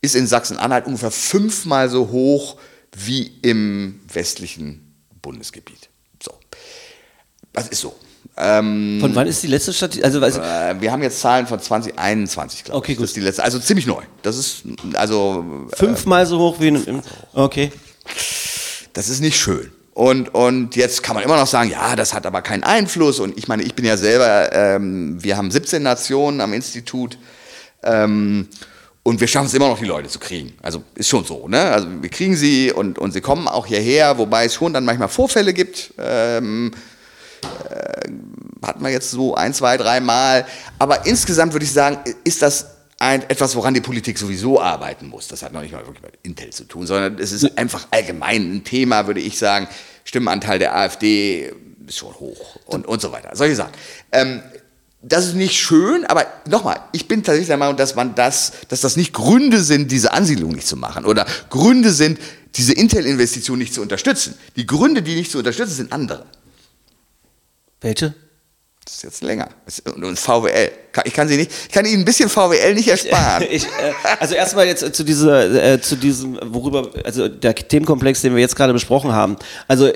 [0.01, 2.58] ist in Sachsen-Anhalt ungefähr fünfmal so hoch
[2.96, 5.89] wie im westlichen Bundesgebiet.
[6.24, 6.32] So.
[7.51, 7.94] Das ist so.
[8.38, 10.06] Ähm, Von wann ist die letzte Statistik?
[10.06, 12.98] Also, äh, wir haben jetzt Zahlen von 2021, glaube Okay, ich.
[12.98, 13.03] gut.
[13.06, 14.03] Das ist die letzte, also ziemlich neu.
[14.22, 14.62] Das ist,
[14.94, 17.02] also, fünfmal so hoch wie in, im-
[17.34, 17.71] Okay.
[18.93, 19.71] das ist nicht schön.
[19.97, 23.19] Und, und jetzt kann man immer noch sagen, ja, das hat aber keinen Einfluss.
[23.19, 27.17] Und ich meine, ich bin ja selber, ähm, wir haben 17 Nationen am Institut.
[27.81, 28.47] Ähm,
[29.01, 30.53] und wir schaffen es immer noch, die Leute zu kriegen.
[30.62, 31.47] Also ist schon so.
[31.47, 31.60] Ne?
[31.60, 35.07] Also wir kriegen sie und, und sie kommen auch hierher, wobei es schon dann manchmal
[35.07, 35.95] Vorfälle gibt.
[35.97, 36.73] Ähm,
[37.67, 38.12] äh,
[38.63, 40.45] hatten wir jetzt so ein, zwei, drei Mal.
[40.77, 42.67] Aber insgesamt würde ich sagen, ist das
[42.99, 45.27] ein, etwas, woran die Politik sowieso arbeiten muss.
[45.27, 48.55] Das hat noch nicht mal wirklich mit Intel zu tun, sondern es ist einfach allgemein
[48.55, 49.67] ein Thema, würde ich sagen.
[50.03, 51.53] Stimmenanteil der AfD
[51.86, 53.36] ist schon hoch und, und so weiter.
[53.36, 53.73] Solche Sachen.
[54.12, 54.41] Ähm,
[55.03, 58.81] das ist nicht schön, aber nochmal, ich bin tatsächlich der Meinung, dass man das, dass
[58.81, 62.19] das nicht Gründe sind, diese Ansiedlung nicht zu machen oder Gründe sind,
[62.55, 64.36] diese Intel-Investition nicht zu unterstützen.
[64.55, 66.25] Die Gründe, die nicht zu unterstützen, sind andere.
[67.79, 68.15] Welche?
[68.88, 69.50] Das ist jetzt länger.
[69.95, 70.71] Und VWL.
[71.04, 73.45] Ich kann sie nicht, ich kann Ihnen ein bisschen VWL nicht ersparen.
[73.52, 73.67] Ich, äh,
[74.17, 78.56] also erstmal jetzt zu dieser, äh, zu diesem, worüber, also der Themenkomplex, den wir jetzt
[78.56, 79.36] gerade besprochen haben.
[79.67, 79.91] Also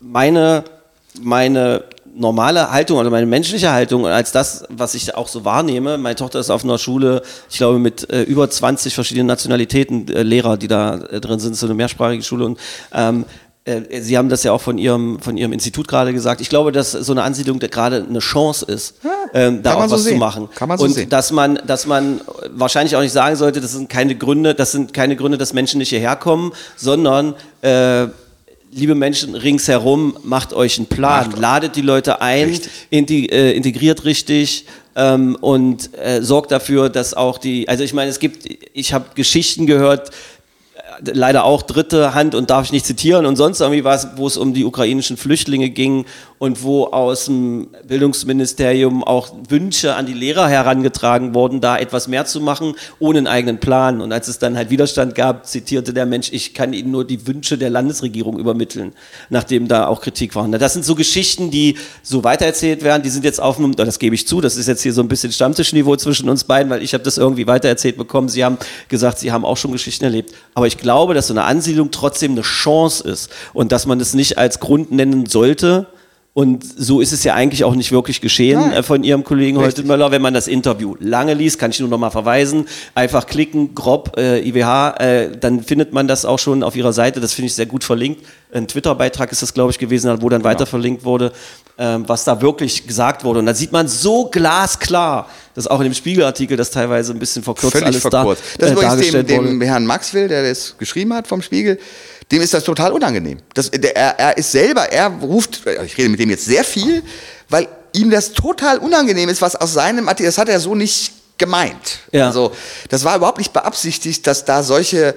[0.00, 0.64] meine,
[1.20, 1.84] meine
[2.16, 5.96] normale Haltung oder meine menschliche Haltung als das, was ich auch so wahrnehme.
[5.96, 10.24] Meine Tochter ist auf einer Schule, ich glaube mit äh, über 20 verschiedenen Nationalitäten äh,
[10.24, 12.58] Lehrer, die da äh, drin sind, so eine mehrsprachige Schule und
[12.92, 13.24] ähm,
[13.66, 16.40] äh, Sie haben das ja auch von Ihrem, von Ihrem Institut gerade gesagt.
[16.40, 18.94] Ich glaube, dass so eine Ansiedlung gerade eine Chance ist,
[19.34, 20.18] ähm, da auch so was zu sehen.
[20.18, 20.48] machen.
[20.54, 21.08] Kann man so und sehen.
[21.08, 24.94] dass man, dass man wahrscheinlich auch nicht sagen sollte, das sind keine Gründe, das sind
[24.94, 28.06] keine Gründe, dass Menschen nicht hierher kommen, sondern äh,
[28.70, 32.58] liebe Menschen ringsherum, macht euch einen Plan, ladet die Leute ein,
[32.90, 38.10] inti äh, integriert richtig ähm, und äh, sorgt dafür, dass auch die, also ich meine,
[38.10, 40.10] es gibt, ich habe Geschichten gehört,
[41.02, 43.26] leider auch dritte Hand und darf ich nicht zitieren.
[43.26, 46.06] Und sonst irgendwie was, wo es um die ukrainischen Flüchtlinge ging
[46.38, 52.26] und wo aus dem Bildungsministerium auch Wünsche an die Lehrer herangetragen wurden, da etwas mehr
[52.26, 54.00] zu machen, ohne einen eigenen Plan.
[54.00, 57.26] Und als es dann halt Widerstand gab, zitierte der Mensch, ich kann Ihnen nur die
[57.26, 58.92] Wünsche der Landesregierung übermitteln,
[59.30, 60.46] nachdem da auch Kritik war.
[60.48, 64.14] Das sind so Geschichten, die so weitererzählt werden, die sind jetzt auf einem, das gebe
[64.14, 66.92] ich zu, das ist jetzt hier so ein bisschen Stammtischniveau zwischen uns beiden, weil ich
[66.92, 68.28] habe das irgendwie weitererzählt bekommen.
[68.28, 70.34] Sie haben gesagt, Sie haben auch schon Geschichten erlebt.
[70.54, 74.12] Aber ich glaube, dass so eine Ansiedlung trotzdem eine Chance ist und dass man es
[74.12, 75.86] nicht als Grund nennen sollte,
[76.36, 79.84] Und so ist es ja eigentlich auch nicht wirklich geschehen äh, von Ihrem Kollegen heute
[79.84, 80.10] Möller.
[80.10, 82.66] Wenn man das Interview lange liest, kann ich nur noch mal verweisen.
[82.94, 87.20] Einfach klicken, grob äh, IWH, äh, dann findet man das auch schon auf Ihrer Seite.
[87.20, 88.22] Das finde ich sehr gut verlinkt.
[88.52, 91.32] Ein Twitter-Beitrag ist das, glaube ich, gewesen, wo dann weiter verlinkt wurde,
[91.78, 93.38] ähm, was da wirklich gesagt wurde.
[93.38, 97.44] Und da sieht man so glasklar, dass auch in dem Spiegelartikel das teilweise ein bisschen
[97.44, 98.42] verkürzt Völlig alles verkürzt.
[98.58, 99.48] da das äh, ist übrigens dargestellt dem, wurde.
[99.48, 101.78] dem Herrn Maxwell, der das geschrieben hat vom Spiegel,
[102.30, 103.38] dem ist das total unangenehm.
[103.54, 107.02] Das, der, er, er ist selber, er ruft, ich rede mit dem jetzt sehr viel,
[107.48, 111.12] weil ihm das total unangenehm ist, was aus seinem Artikel, das hat er so nicht
[111.38, 112.00] gemeint.
[112.12, 112.26] Ja.
[112.26, 112.52] Also
[112.88, 115.14] das war überhaupt nicht beabsichtigt, dass da solche,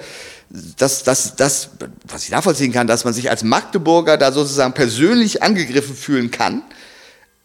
[0.49, 1.69] dass, dass, dass,
[2.03, 6.61] was ich nachvollziehen kann, dass man sich als Magdeburger da sozusagen persönlich angegriffen fühlen kann.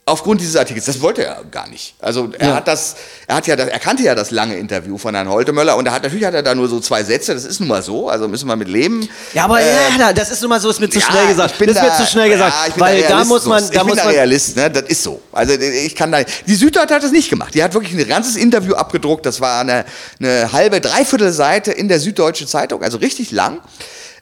[0.07, 1.95] Aufgrund dieses Artikels, das wollte er gar nicht.
[1.99, 2.55] Also er Ja.
[2.57, 2.95] hat das,
[3.27, 5.93] er hat ja, das, er kannte ja das lange Interview von Herrn Holtemöller und er
[5.93, 7.33] hat natürlich hat er da nur so zwei Sätze.
[7.33, 9.09] Das ist nun mal so, also müssen wir mit leben.
[9.33, 11.27] Ja, aber Äh, ja, da- das ist nun mal so, ist mir zu ja, schnell
[11.29, 11.55] gesagt.
[11.59, 13.63] das ist mir da- zu schnell gesagt, ja, ich bin weil da Realist, muss man,
[13.65, 14.71] da ich muss bin da man, Realist, ne?
[14.71, 15.23] Das ist so.
[15.33, 17.55] Also ich kann da, die Süddeutsche hat das nicht gemacht.
[17.55, 19.25] Die hat wirklich ein ganzes Interview abgedruckt.
[19.25, 19.87] Das war eine,
[20.21, 23.59] eine halbe, dreiviertel Seite in der Süddeutschen Zeitung, also richtig lang.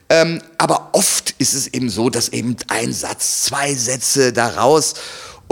[0.09, 4.95] Ähm, aber oft ist es eben so, dass eben ein Satz, zwei Sätze daraus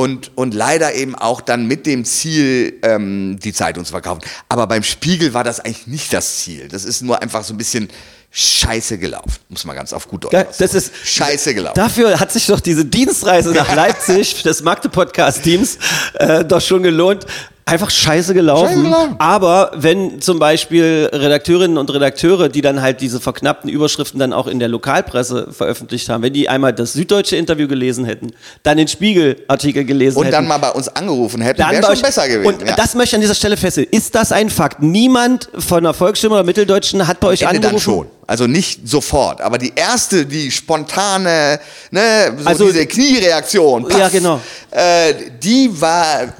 [0.01, 4.23] und, und leider eben auch dann mit dem Ziel, ähm, die Zeitung zu verkaufen.
[4.49, 6.69] Aber beim Spiegel war das eigentlich nicht das Ziel.
[6.69, 7.91] Das ist nur einfach so ein bisschen
[8.31, 9.37] scheiße gelaufen.
[9.51, 10.57] Muss man ganz auf gut Deutsch ausdrücken.
[10.59, 11.75] das ist scheiße gelaufen.
[11.75, 15.77] Dafür hat sich doch diese Dienstreise nach Leipzig des Magde-Podcast-Teams
[16.15, 17.27] äh, doch schon gelohnt.
[17.71, 18.85] Einfach scheiße gelaufen.
[18.87, 19.15] Scheiße.
[19.19, 24.47] Aber wenn zum Beispiel Redakteurinnen und Redakteure, die dann halt diese verknappten Überschriften dann auch
[24.47, 28.89] in der Lokalpresse veröffentlicht haben, wenn die einmal das süddeutsche Interview gelesen hätten, dann den
[28.89, 30.33] Spiegel-Artikel gelesen und hätten.
[30.33, 32.47] dann mal bei uns angerufen hätten, wäre schon besser gewesen.
[32.47, 32.77] Und ja.
[32.77, 33.91] das möchte ich an dieser Stelle feststellen.
[33.93, 34.83] Ist das ein Fakt?
[34.83, 37.73] Niemand von der Volksstimme oder Mitteldeutschen hat bei euch Ende angerufen?
[37.75, 38.07] dann schon.
[38.27, 41.59] Also nicht sofort, aber die erste, die spontane,
[41.91, 44.41] ne, so Also- diese Kniereaktion, Ja, genau.
[44.71, 46.33] äh, die war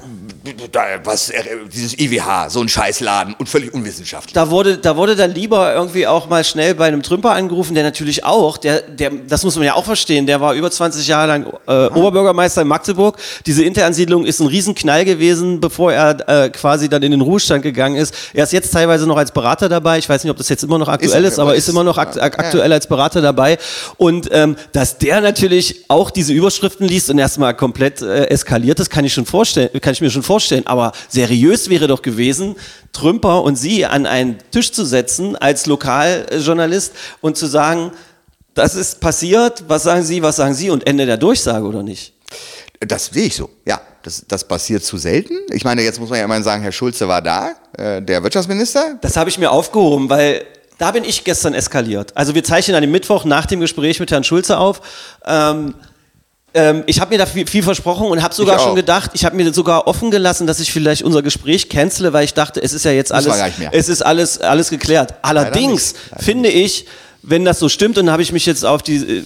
[1.03, 4.33] was, äh, dieses IWH, so ein Scheißladen und völlig unwissenschaftlich.
[4.33, 7.83] Da wurde, da wurde dann lieber irgendwie auch mal schnell bei einem Trümper angerufen, der
[7.83, 11.27] natürlich auch, der, der, das muss man ja auch verstehen, der war über 20 Jahre
[11.27, 13.17] lang äh, Oberbürgermeister in Magdeburg.
[13.45, 17.95] Diese Interansiedlung ist ein Riesenknall gewesen, bevor er äh, quasi dann in den Ruhestand gegangen
[17.95, 18.15] ist.
[18.33, 19.99] Er ist jetzt teilweise noch als Berater dabei.
[19.99, 21.83] Ich weiß nicht, ob das jetzt immer noch aktuell Ist ist, er, aber ist immer
[21.83, 23.59] noch ak aktuell als Berater dabei.
[23.97, 28.89] Und ähm, dass der natürlich auch diese Überschriften liest und erstmal komplett äh, eskaliert ist,
[28.89, 30.30] kann ich schon vorstellen, kann ich mir schon vorstellen.
[30.65, 32.55] Aber seriös wäre doch gewesen,
[32.93, 37.91] Trümper und Sie an einen Tisch zu setzen als Lokaljournalist und zu sagen,
[38.53, 42.13] das ist passiert, was sagen Sie, was sagen Sie und Ende der Durchsage oder nicht?
[42.79, 43.81] Das sehe ich so, ja.
[44.03, 45.35] Das, das passiert zu selten.
[45.51, 48.97] Ich meine, jetzt muss man ja immer sagen, Herr Schulze war da, äh, der Wirtschaftsminister.
[48.99, 50.43] Das habe ich mir aufgehoben, weil
[50.79, 52.17] da bin ich gestern eskaliert.
[52.17, 54.81] Also wir zeichnen an dem Mittwoch nach dem Gespräch mit Herrn Schulze auf.
[55.23, 55.75] Ähm,
[56.53, 59.35] ähm, ich habe mir da viel, viel versprochen und habe sogar schon gedacht, ich habe
[59.35, 62.83] mir sogar offen gelassen, dass ich vielleicht unser Gespräch cancele, weil ich dachte, es ist
[62.83, 63.33] ja jetzt alles,
[63.71, 65.13] es ist alles, alles geklärt.
[65.21, 66.11] Allerdings nicht.
[66.11, 66.85] Leider finde ich,
[67.21, 69.23] wenn das so stimmt, und habe ich mich jetzt auf die äh,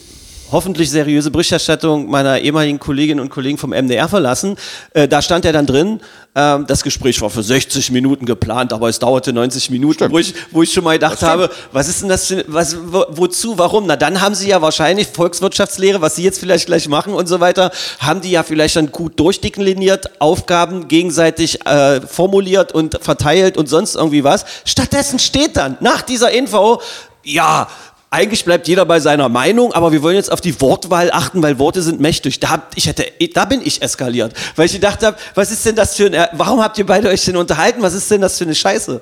[0.51, 4.57] hoffentlich seriöse Berichterstattung meiner ehemaligen Kolleginnen und Kollegen vom MDR verlassen.
[4.93, 5.99] Äh, da stand ja dann drin,
[6.35, 10.33] ähm, das Gespräch war für 60 Minuten geplant, aber es dauerte 90 Minuten, wo ich,
[10.51, 13.85] wo ich schon mal gedacht habe, was ist denn das, für, was, wo, wozu, warum?
[13.87, 17.39] Na, dann haben sie ja wahrscheinlich Volkswirtschaftslehre, was sie jetzt vielleicht gleich machen und so
[17.39, 23.67] weiter, haben die ja vielleicht dann gut durchdekliniert, Aufgaben gegenseitig äh, formuliert und verteilt und
[23.67, 24.45] sonst irgendwie was.
[24.65, 26.81] Stattdessen steht dann nach dieser Info,
[27.23, 27.67] ja,
[28.15, 31.59] eigentlich bleibt jeder bei seiner Meinung, aber wir wollen jetzt auf die Wortwahl achten, weil
[31.59, 32.39] Worte sind mächtig.
[32.39, 35.75] Da, hab, ich hätte, da bin ich eskaliert, weil ich gedacht habe, was ist denn
[35.75, 37.81] das für ein, warum habt ihr beide euch denn unterhalten?
[37.81, 39.01] Was ist denn das für eine Scheiße?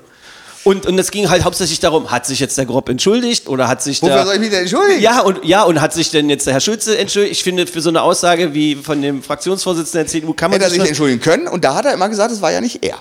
[0.63, 3.83] Und, und es ging halt hauptsächlich darum, hat sich jetzt der Grob entschuldigt oder hat
[3.83, 4.25] sich Wofür der...
[4.25, 5.01] soll ich mich denn entschuldigen?
[5.01, 7.33] Ja und, ja, und hat sich denn jetzt der Herr Schulze entschuldigt?
[7.33, 10.65] Ich finde, für so eine Aussage wie von dem Fraktionsvorsitzenden der CDU kann man Hätte
[10.65, 12.83] er sich das, entschuldigen können und da hat er immer gesagt, es war ja nicht
[12.83, 12.97] er.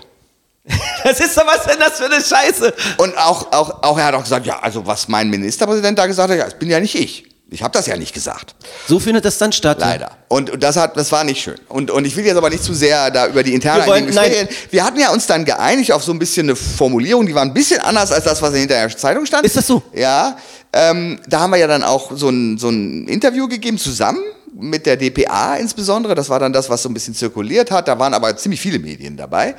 [1.04, 2.72] Das ist doch, was denn das für eine Scheiße?
[2.98, 6.30] Und auch, auch, auch er hat auch gesagt, ja, also was mein Ministerpräsident da gesagt
[6.30, 7.26] hat, ja, das bin ja nicht ich.
[7.50, 8.54] Ich habe das ja nicht gesagt.
[8.88, 9.78] So findet das dann statt.
[9.80, 10.12] Leider.
[10.28, 11.58] Und, und das, hat, das war nicht schön.
[11.68, 14.14] Und, und ich will jetzt aber nicht zu sehr da über die interne Wir wollen-
[14.14, 14.30] nein.
[14.30, 14.48] reden.
[14.70, 17.52] Wir hatten ja uns dann geeinigt auf so ein bisschen eine Formulierung, die war ein
[17.52, 19.44] bisschen anders als das, was in der Zeitung stand.
[19.44, 19.82] Ist das so?
[19.92, 20.36] Ja.
[20.72, 24.22] Ähm, da haben wir ja dann auch so ein, so ein Interview gegeben zusammen
[24.54, 26.14] mit der DPA insbesondere.
[26.14, 27.88] Das war dann das, was so ein bisschen zirkuliert hat.
[27.88, 29.56] Da waren aber ziemlich viele Medien dabei.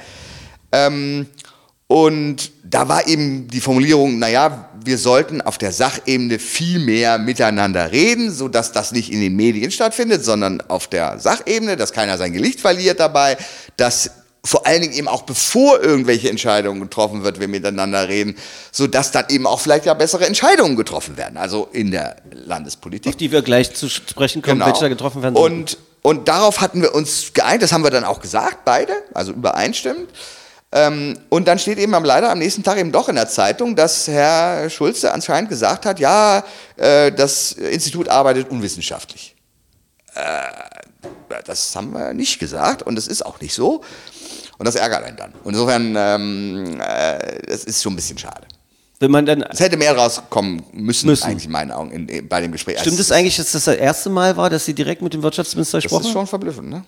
[0.74, 1.28] Ähm,
[1.88, 7.92] und da war eben die Formulierung, naja, wir sollten auf der Sachebene viel mehr miteinander
[7.92, 12.34] reden, sodass das nicht in den Medien stattfindet, sondern auf der Sachebene, dass keiner sein
[12.34, 13.38] Gelicht verliert dabei,
[13.78, 14.10] dass
[14.44, 18.36] vor allen Dingen eben auch bevor irgendwelche Entscheidungen getroffen wird, wir miteinander reden,
[18.72, 23.14] sodass dann eben auch vielleicht ja bessere Entscheidungen getroffen werden, also in der Landespolitik.
[23.14, 25.36] Auf die wir gleich zu sprechen kommen, welche da getroffen werden.
[25.36, 25.60] sollen.
[25.60, 29.32] Und und darauf hatten wir uns geeinigt, das haben wir dann auch gesagt, beide, also
[29.32, 30.10] übereinstimmend.
[30.76, 33.76] Ähm, und dann steht eben am, leider am nächsten Tag eben doch in der Zeitung,
[33.76, 36.44] dass Herr Schulze anscheinend gesagt hat, ja,
[36.78, 39.36] äh, das Institut arbeitet unwissenschaftlich.
[40.16, 40.22] Äh,
[41.46, 43.84] das haben wir nicht gesagt und das ist auch nicht so.
[44.58, 45.34] Und das ärgert einen dann.
[45.44, 48.48] Und insofern, ähm, äh, das ist schon ein bisschen schade.
[49.00, 51.26] Wenn man dann, Es hätte mehr rauskommen müssen, Müssen.
[51.26, 52.80] eigentlich in meinen Augen, in, in, bei dem Gespräch.
[52.80, 55.78] stimmt es eigentlich, dass das das erste Mal war, dass Sie direkt mit dem Wirtschaftsminister
[55.78, 56.14] Das gesprochen ist haben?
[56.14, 56.84] schon verblüffend, ne?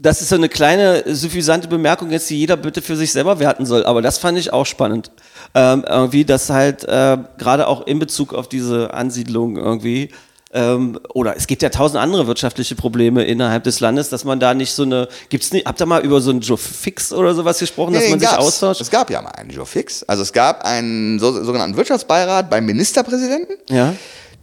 [0.00, 3.66] Das ist so eine kleine, suffisante Bemerkung jetzt, die jeder bitte für sich selber werten
[3.66, 3.84] soll.
[3.84, 5.10] Aber das fand ich auch spannend.
[5.54, 10.10] Ähm, irgendwie, dass halt äh, gerade auch in Bezug auf diese Ansiedlung irgendwie,
[10.52, 14.54] ähm, oder es gibt ja tausend andere wirtschaftliche Probleme innerhalb des Landes, dass man da
[14.54, 17.58] nicht so eine, gibt's nicht, habt ihr mal über so einen Joe Fix oder sowas
[17.58, 18.80] gesprochen, dass Nee, man den sich austauscht?
[18.80, 20.04] Es gab ja mal einen Joe Fix.
[20.04, 23.56] Also es gab einen so, sogenannten Wirtschaftsbeirat beim Ministerpräsidenten.
[23.68, 23.94] Ja.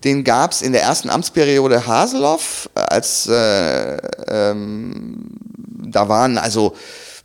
[0.05, 5.31] Den gab es in der ersten Amtsperiode Haseloff, äh, als äh, ähm,
[5.87, 6.75] da waren also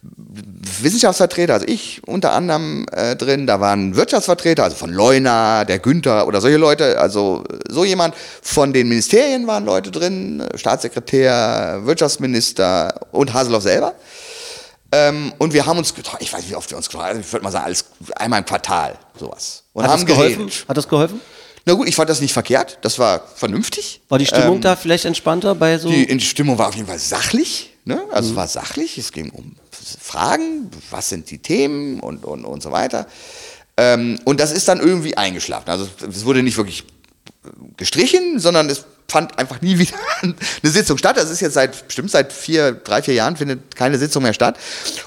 [0.02, 6.26] Wissenschaftsvertreter, also ich unter anderem äh, drin, da waren Wirtschaftsvertreter, also von Leuna, der Günther
[6.26, 8.14] oder solche Leute, also so jemand.
[8.40, 13.94] Von den Ministerien waren Leute drin, Staatssekretär, Wirtschaftsminister und Haseloff selber.
[14.92, 17.16] Ähm, und wir haben uns getroffen, ich weiß nicht, wie oft wir uns getroffen haben,
[17.16, 17.84] also ich würde mal sagen, alles,
[18.16, 19.64] einmal im Quartal, sowas.
[19.74, 20.38] Und Hat das haben geholfen?
[20.46, 20.64] geredet.
[20.66, 21.20] Hat das geholfen?
[21.66, 24.00] Na gut, ich fand das nicht verkehrt, das war vernünftig.
[24.08, 25.88] War die Stimmung Ähm, da vielleicht entspannter bei so?
[25.90, 27.70] die Stimmung war auf jeden Fall sachlich.
[27.84, 28.02] Ne?
[28.12, 29.56] Also es war sachlich, es ging um
[30.00, 33.06] Fragen, was sind die Themen und, und, und so weiter.
[33.76, 35.70] Ähm, und das ist dann irgendwie eingeschlafen.
[35.70, 36.84] Also es wurde nicht wirklich
[37.76, 41.16] gestrichen, sondern es fand einfach nie wieder eine Sitzung statt.
[41.16, 44.56] Das ist jetzt seit bestimmt seit vier, drei, vier Jahren findet keine Sitzung mehr statt.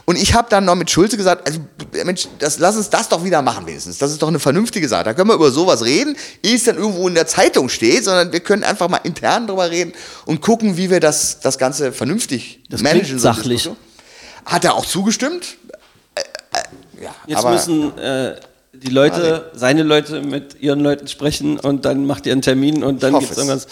[0.06, 1.60] Und ich habe dann noch mit Schulze gesagt, also
[2.04, 3.98] Mensch, das, lass uns das doch wieder machen wenigstens.
[3.98, 5.04] Das ist doch eine vernünftige Sache.
[5.06, 8.32] Da können wir über sowas reden, ehe es dann irgendwo in der Zeitung steht, sondern
[8.32, 9.94] wir können einfach mal intern drüber reden
[10.26, 13.18] und gucken, wie wir das, das Ganze vernünftig Das managen.
[13.18, 13.70] so sachlich.
[14.46, 15.56] Hat er auch zugestimmt?
[16.16, 18.36] Äh, äh, ja, Jetzt aber müssen äh,
[18.74, 23.04] die Leute, seine Leute mit ihren Leuten sprechen und dann macht ihr einen Termin und
[23.04, 23.38] dann gibt's es.
[23.38, 23.68] irgendwas.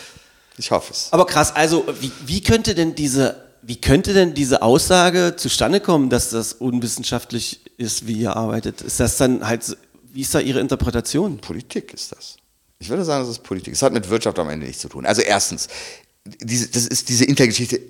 [0.62, 1.08] Ich hoffe es.
[1.12, 6.12] Aber krass, also wie, wie könnte denn diese, wie könnte denn diese Aussage zustande kommen,
[6.12, 8.82] dass das unwissenschaftlich ist, wie ihr arbeitet?
[8.82, 9.76] Ist das dann halt,
[10.14, 11.40] wie ist da Ihre Interpretation?
[11.40, 12.38] Politik ist das.
[12.78, 13.74] Ich würde sagen, das ist Politik.
[13.74, 15.06] Es hat mit Wirtschaft am Ende nichts zu tun.
[15.08, 15.68] Also erstens,
[16.26, 17.82] diese, das ist, diese Intergeschichte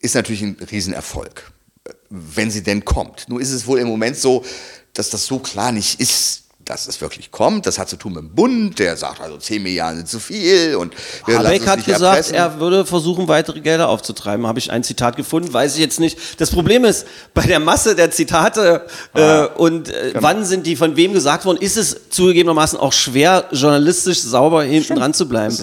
[0.00, 1.50] ist natürlich ein Riesenerfolg,
[2.10, 3.28] wenn sie denn kommt.
[3.28, 4.44] Nur ist es wohl im Moment so,
[4.92, 6.39] dass das so klar nicht ist,
[6.70, 7.66] dass es wirklich kommt.
[7.66, 10.76] Das hat zu tun mit dem Bund, der sagt, also 10 Milliarden sind zu viel
[10.76, 10.94] und
[11.26, 12.34] wir Habeck hat gesagt, erpressen.
[12.34, 14.46] er würde versuchen, weitere Gelder aufzutreiben.
[14.46, 16.40] Habe ich ein Zitat gefunden, weiß ich jetzt nicht.
[16.40, 20.22] Das Problem ist, bei der Masse der Zitate Ah, äh, und äh, genau.
[20.22, 24.96] wann sind die von wem gesagt worden, ist es zugegebenermaßen auch schwer, journalistisch sauber hinten
[24.96, 25.56] dran zu bleiben.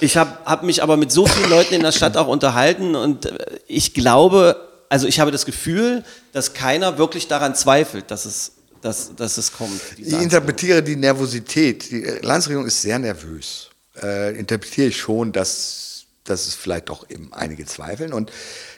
[0.00, 3.26] Ich habe hab mich aber mit so vielen Leuten in der Stadt auch unterhalten und
[3.26, 4.56] äh, ich glaube,
[4.88, 9.52] also ich habe das Gefühl, dass keiner wirklich daran zweifelt, dass es, dass, dass es
[9.52, 9.80] kommt.
[9.96, 11.90] Ich interpretiere die Nervosität.
[11.90, 13.70] Die Landesregierung ist sehr nervös.
[14.02, 18.30] Äh, interpretiere ich schon, dass, dass es vielleicht doch eben einige zweifeln und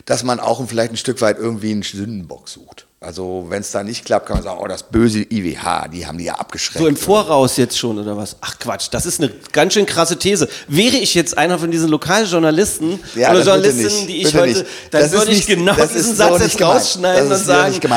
[0.05, 2.87] dass man auch vielleicht ein Stück weit irgendwie einen Sündenbock sucht.
[3.05, 6.19] Also wenn es da nicht klappt, kann man sagen, oh, das böse IWH, die haben
[6.19, 6.79] die ja abgeschreckt.
[6.79, 8.37] So im Voraus jetzt schon oder was?
[8.41, 10.49] Ach Quatsch, das ist eine ganz schön krasse These.
[10.69, 14.67] Wäre ich jetzt einer von diesen Lokaljournalisten Ja, oder Journalistinnen, die ich heute, nicht.
[14.91, 16.77] dann Das ist würde ich nicht- genau das diesen Satz so jetzt nicht gemeint.
[16.77, 17.89] rausschneiden das und sagen, Nicht.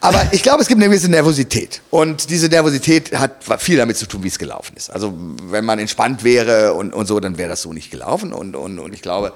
[0.00, 1.80] Aber ich glaube, es gibt eine gewisse Nervosität.
[1.90, 4.90] Und diese Nervosität hat viel damit zu tun, wie es gelaufen ist.
[4.90, 8.32] Also wenn man entspannt wäre und, und so, dann wäre das so nicht gelaufen.
[8.32, 9.32] Und, und, und ich glaube,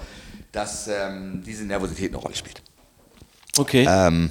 [0.53, 2.61] dass ähm, diese Nervosität eine Rolle spielt.
[3.59, 3.87] okay.
[3.89, 4.31] Ähm,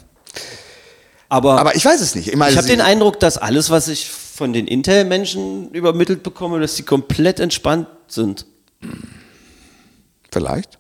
[1.29, 2.27] aber, aber ich weiß es nicht.
[2.27, 6.59] Ich, meine, ich habe den Eindruck, dass alles, was ich von den Intel-Menschen übermittelt bekomme,
[6.59, 8.45] dass sie komplett entspannt sind.
[10.31, 10.79] Vielleicht.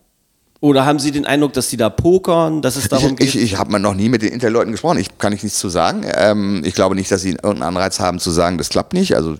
[0.61, 3.27] Oder haben Sie den Eindruck, dass Sie da pokern, dass es darum Ich, geht?
[3.29, 4.97] ich, ich habe noch nie mit den Intel-Leuten gesprochen.
[4.97, 6.03] Ich kann ich nichts zu sagen.
[6.13, 9.15] Ähm, ich glaube nicht, dass sie irgendeinen Anreiz haben zu sagen, das klappt nicht.
[9.15, 9.35] Also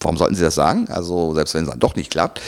[0.00, 0.88] warum sollten sie das sagen?
[0.90, 2.42] Also selbst wenn es dann doch nicht klappt.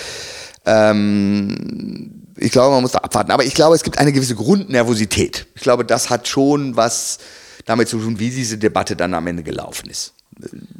[0.67, 3.31] Ähm, ich glaube, man muss da abwarten.
[3.31, 5.47] Aber ich glaube, es gibt eine gewisse Grundnervosität.
[5.55, 7.19] Ich glaube, das hat schon was
[7.64, 10.14] damit zu tun, wie diese Debatte dann am Ende gelaufen ist.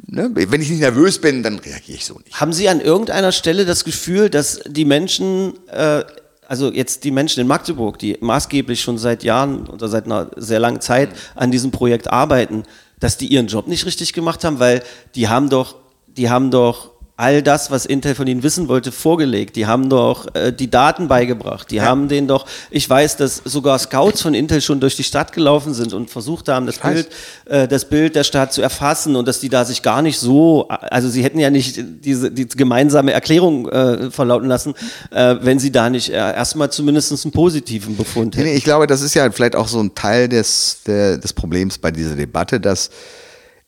[0.07, 0.31] Ne?
[0.33, 2.39] Wenn ich nicht nervös bin, dann reagiere ich so nicht.
[2.39, 6.03] Haben Sie an irgendeiner Stelle das Gefühl, dass die Menschen, äh,
[6.47, 10.59] also jetzt die Menschen in Magdeburg, die maßgeblich schon seit Jahren oder seit einer sehr
[10.59, 12.63] langen Zeit an diesem Projekt arbeiten,
[12.99, 14.59] dass die ihren Job nicht richtig gemacht haben?
[14.59, 14.83] Weil
[15.15, 15.75] die haben doch,
[16.07, 19.55] die haben doch all das, was Intel von ihnen wissen wollte, vorgelegt.
[19.55, 21.69] Die haben doch äh, die Daten beigebracht.
[21.69, 25.31] Die haben denen doch, ich weiß, dass sogar Scouts von Intel schon durch die Stadt
[25.31, 26.79] gelaufen sind und versucht haben, das.
[26.79, 27.07] Bild,
[27.45, 30.67] äh, das Bild der Stadt zu erfassen und dass die da sich gar nicht so,
[30.67, 34.73] also sie hätten ja nicht diese die gemeinsame Erklärung äh, verlauten lassen,
[35.11, 38.47] äh, wenn sie da nicht äh, erstmal zumindest einen positiven Befund hätten.
[38.47, 41.91] Ich glaube, das ist ja vielleicht auch so ein Teil des, der, des Problems bei
[41.91, 42.89] dieser Debatte, dass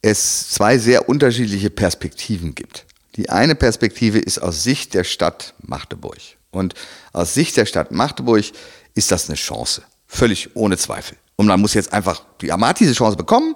[0.01, 2.84] es zwei sehr unterschiedliche Perspektiven gibt.
[3.15, 6.17] Die eine Perspektive ist aus Sicht der Stadt Magdeburg.
[6.51, 6.73] Und
[7.13, 8.45] aus Sicht der Stadt Magdeburg
[8.93, 9.83] ist das eine Chance.
[10.07, 11.17] Völlig ohne Zweifel.
[11.35, 13.55] Und man muss jetzt einfach, die Armat hat diese Chance bekommen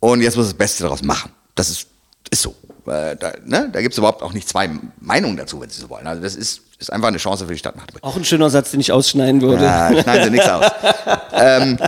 [0.00, 1.32] und jetzt muss das Beste daraus machen.
[1.54, 1.86] Das ist,
[2.30, 2.54] ist so.
[2.86, 3.70] Äh, da ne?
[3.72, 4.70] da gibt es überhaupt auch nicht zwei
[5.00, 6.06] Meinungen dazu, wenn Sie so wollen.
[6.06, 8.02] Also das ist, ist einfach eine Chance für die Stadt Magdeburg.
[8.02, 9.64] Auch ein schöner Satz, den ich ausschneiden würde.
[9.64, 10.70] Ja, schneiden Sie nichts aus.
[11.32, 11.78] ähm,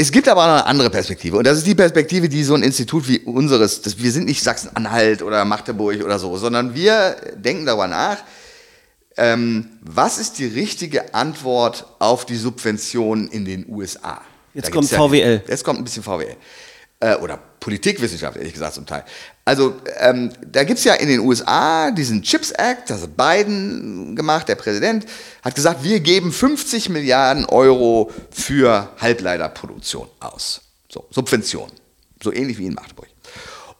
[0.00, 1.36] es gibt aber auch noch eine andere Perspektive.
[1.36, 4.42] Und das ist die Perspektive, die so ein Institut wie unseres, das, wir sind nicht
[4.42, 8.18] Sachsen-Anhalt oder Magdeburg oder so, sondern wir denken darüber nach,
[9.16, 14.20] ähm, was ist die richtige Antwort auf die Subventionen in den USA?
[14.54, 15.42] Jetzt kommt gibt's VWL.
[15.48, 16.36] Jetzt kommt ein bisschen VWL.
[17.00, 19.04] Äh, oder Politikwissenschaft, ehrlich gesagt, zum Teil.
[19.44, 24.16] Also, ähm, da gibt es ja in den USA diesen Chips Act, das hat Biden
[24.16, 25.06] gemacht, der Präsident,
[25.44, 30.60] hat gesagt, wir geben 50 Milliarden Euro für Halbleiterproduktion aus.
[30.88, 31.72] So, Subventionen.
[32.20, 33.08] So ähnlich wie in Magdeburg.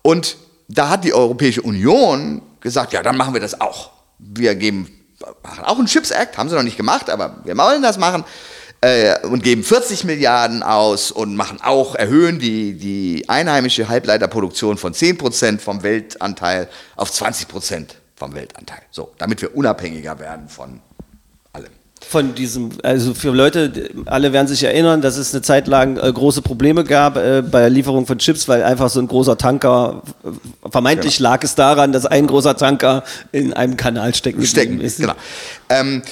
[0.02, 0.36] Und
[0.68, 3.90] da hat die Europäische Union gesagt, ja, dann machen wir das auch.
[4.18, 4.94] Wir geben,
[5.42, 8.24] machen auch einen Chips Act, haben sie noch nicht gemacht, aber wir wollen das machen
[8.80, 14.92] äh, und geben 40 Milliarden aus und machen auch, erhöhen die, die einheimische Halbleiterproduktion von
[14.92, 18.82] 10% vom Weltanteil auf 20% vom Weltanteil.
[18.90, 20.80] So, damit wir unabhängiger werden von
[21.52, 21.70] allem.
[22.00, 26.12] Von diesem, also für Leute, alle werden sich erinnern, dass es eine Zeit lang äh,
[26.12, 30.02] große Probleme gab äh, bei der Lieferung von Chips, weil einfach so ein großer Tanker,
[30.24, 34.80] äh, vermeintlich lag es daran, dass ein großer Tanker in einem Kanal stecken, stecken.
[34.80, 34.98] ist.
[34.98, 35.14] Genau.
[35.68, 36.02] Ähm,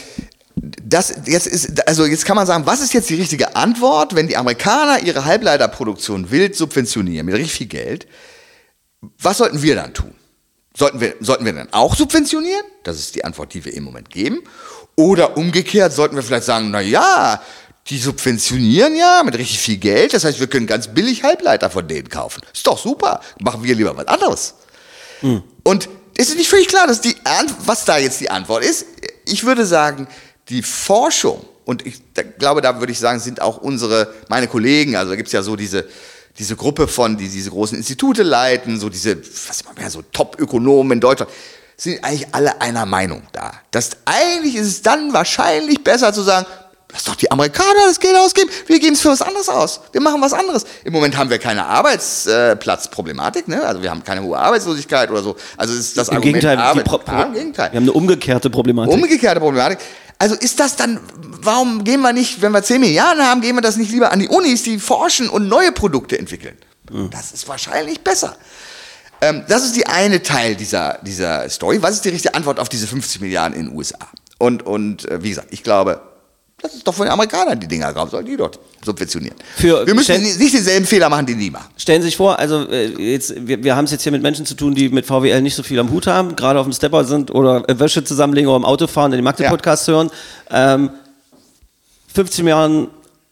[0.89, 4.29] das jetzt ist, also jetzt kann man sagen, was ist jetzt die richtige Antwort, wenn
[4.29, 8.07] die Amerikaner ihre Halbleiterproduktion wild subventionieren mit richtig viel Geld?
[9.19, 10.15] Was sollten wir dann tun?
[10.77, 12.65] Sollten wir, sollten wir dann auch subventionieren?
[12.85, 14.43] Das ist die Antwort, die wir im Moment geben.
[14.95, 17.43] Oder umgekehrt sollten wir vielleicht sagen, na ja,
[17.89, 20.15] die subventionieren ja mit richtig viel Geld.
[20.15, 22.43] Das heißt, wir können ganz billig Halbleiter von denen kaufen.
[22.53, 23.21] Ist doch super.
[23.41, 24.55] Machen wir lieber was anderes.
[25.65, 27.17] Und es ist nicht völlig klar, dass die
[27.65, 28.87] was da jetzt die Antwort ist.
[29.27, 30.07] Ich würde sagen,
[30.49, 34.97] die Forschung, und ich da, glaube, da würde ich sagen, sind auch unsere, meine Kollegen,
[34.97, 35.85] also da gibt es ja so diese,
[36.39, 40.93] diese Gruppe von, die diese großen Institute leiten, so diese, was immer mehr, so Top-Ökonomen
[40.93, 41.31] in Deutschland,
[41.77, 43.53] sind eigentlich alle einer Meinung da.
[43.71, 46.47] Das, eigentlich ist es dann wahrscheinlich besser zu sagen,
[46.93, 49.81] lass doch die Amerikaner das Geld ausgeben, wir geben es für was anderes aus.
[49.93, 50.65] Wir machen was anderes.
[50.85, 53.63] Im Moment haben wir keine Arbeitsplatzproblematik, ne?
[53.65, 55.37] also wir haben keine hohe Arbeitslosigkeit oder so.
[55.57, 57.73] Also ist das Im Argument Gegenteil, Arbeit, Pro Ah, im Gegenteil.
[57.73, 58.95] wir haben eine umgekehrte Problematik.
[58.95, 59.79] Umgekehrte Problematik.
[60.19, 63.63] Also ist das dann, warum gehen wir nicht, wenn wir 10 Milliarden haben, gehen wir
[63.63, 66.57] das nicht lieber an die Unis, die forschen und neue Produkte entwickeln?
[67.11, 68.37] Das ist wahrscheinlich besser.
[69.21, 71.83] Ähm, das ist die eine Teil dieser, dieser Story.
[71.83, 73.99] Was ist die richtige Antwort auf diese 50 Milliarden in den USA?
[74.39, 76.01] Und, und äh, wie gesagt, ich glaube,
[76.67, 79.37] das ist doch von den Amerikanern die Dinger drauf, sollen die dort subventionieren.
[79.57, 81.69] Für- wir müssen nicht denselben Fehler machen, den die machen.
[81.77, 84.45] Stellen Sie sich vor, also äh, jetzt, wir, wir haben es jetzt hier mit Menschen
[84.47, 87.05] zu tun, die mit VWL nicht so viel am Hut haben, gerade auf dem Stepper
[87.05, 90.11] sind oder äh, Wäsche zusammenlegen oder im Auto fahren, den Magde-Podcast hören.
[90.51, 90.91] Ähm,
[92.15, 92.89] 15 Milliarden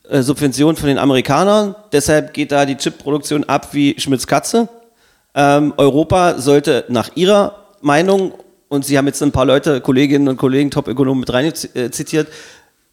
[0.08, 4.68] äh, Subvention von den Amerikanern, deshalb geht da die Chipproduktion ab wie Schmitz Katze.
[5.34, 8.32] Ähm, Europa sollte nach Ihrer Meinung,
[8.68, 12.28] und Sie haben jetzt ein paar Leute, Kolleginnen und Kollegen, Top-Ökonomen mit rein äh, zitiert,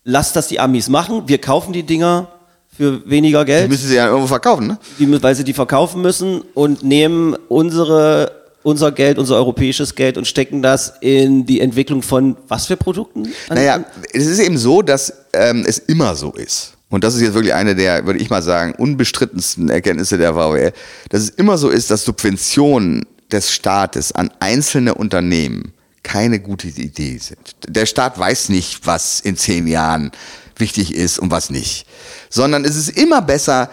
[0.03, 2.27] lasst das die Amis machen, wir kaufen die Dinger
[2.75, 4.77] für weniger Die Geld müssen sie ja irgendwo verkaufen, ne?
[4.97, 8.31] die, weil sie die verkaufen müssen und nehmen unsere,
[8.63, 13.27] unser Geld, unser europäisches Geld und stecken das in die Entwicklung von was für Produkten?
[13.49, 13.83] Naja,
[14.13, 16.73] es ist eben so, dass ähm, es immer so ist.
[16.89, 20.73] Und das ist jetzt wirklich eine der, würde ich mal sagen, unbestrittensten Erkenntnisse der VWL,
[21.09, 27.17] dass es immer so ist, dass Subventionen des Staates an einzelne Unternehmen keine gute Idee
[27.17, 27.55] sind.
[27.67, 30.11] Der Staat weiß nicht, was in zehn Jahren
[30.57, 31.85] wichtig ist und was nicht.
[32.29, 33.69] Sondern es ist immer besser,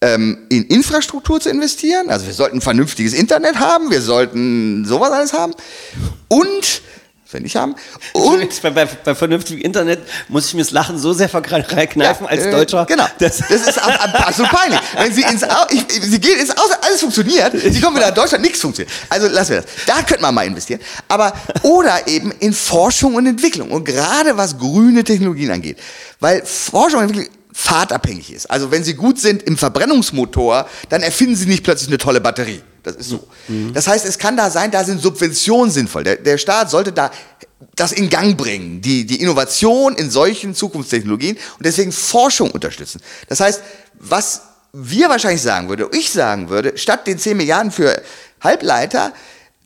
[0.00, 2.08] ähm, in Infrastruktur zu investieren.
[2.08, 5.54] Also wir sollten ein vernünftiges Internet haben, wir sollten sowas alles haben.
[6.28, 6.82] Und,
[7.32, 7.74] wir nicht haben,
[8.12, 12.44] und bei, bei, bei vernünftigem Internet muss ich mir das Lachen so sehr verkneifen als
[12.44, 12.86] äh, Deutscher.
[12.86, 13.06] Genau.
[13.18, 14.80] Das, Das, ist ab, ab, absolut peinlich.
[14.96, 18.14] Wenn Sie ins Au ich, Sie gehen ins Ausland, alles funktioniert, Sie kommen wieder nach
[18.14, 18.94] Deutschland, nichts funktioniert.
[19.08, 19.70] Also lassen wir das.
[19.86, 20.80] Da könnte man mal investieren.
[21.08, 23.70] Aber, oder eben in Forschung und Entwicklung.
[23.70, 25.78] Und gerade was grüne Technologien angeht.
[26.20, 28.50] Weil Forschung und Entwicklung fahrtabhängig ist.
[28.50, 32.62] Also wenn Sie gut sind im Verbrennungsmotor, dann erfinden Sie nicht plötzlich eine tolle Batterie.
[32.82, 33.26] Das ist so.
[33.74, 36.04] Das heißt, es kann da sein, da sind Subventionen sinnvoll.
[36.04, 37.10] Der, der Staat sollte da
[37.74, 43.00] das in Gang bringen, die, die Innovation in solchen Zukunftstechnologien und deswegen Forschung unterstützen.
[43.28, 43.62] Das heißt,
[43.98, 44.42] was
[44.72, 48.00] wir wahrscheinlich sagen würde, ich sagen würde, statt den 10 Milliarden für
[48.40, 49.12] Halbleiter,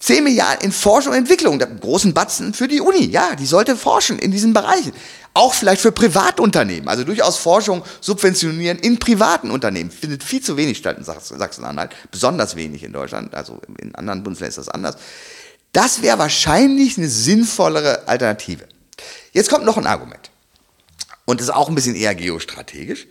[0.04, 3.74] 10 Milliarden in Forschung und Entwicklung, da großen Batzen für die Uni, ja, die sollte
[3.74, 4.92] forschen in diesen Bereichen.
[5.32, 9.90] Auch vielleicht für Privatunternehmen, also durchaus Forschung subventionieren in privaten Unternehmen.
[9.90, 14.22] Findet viel zu wenig statt in Sachsen- Sachsen-Anhalt, besonders wenig in Deutschland, also in anderen
[14.22, 14.96] Bundesländern ist das anders.
[15.72, 18.68] Das wäre wahrscheinlich eine sinnvollere Alternative.
[19.32, 20.30] Jetzt kommt noch ein Argument.
[21.24, 23.06] Und das ist auch ein bisschen eher geostrategisch.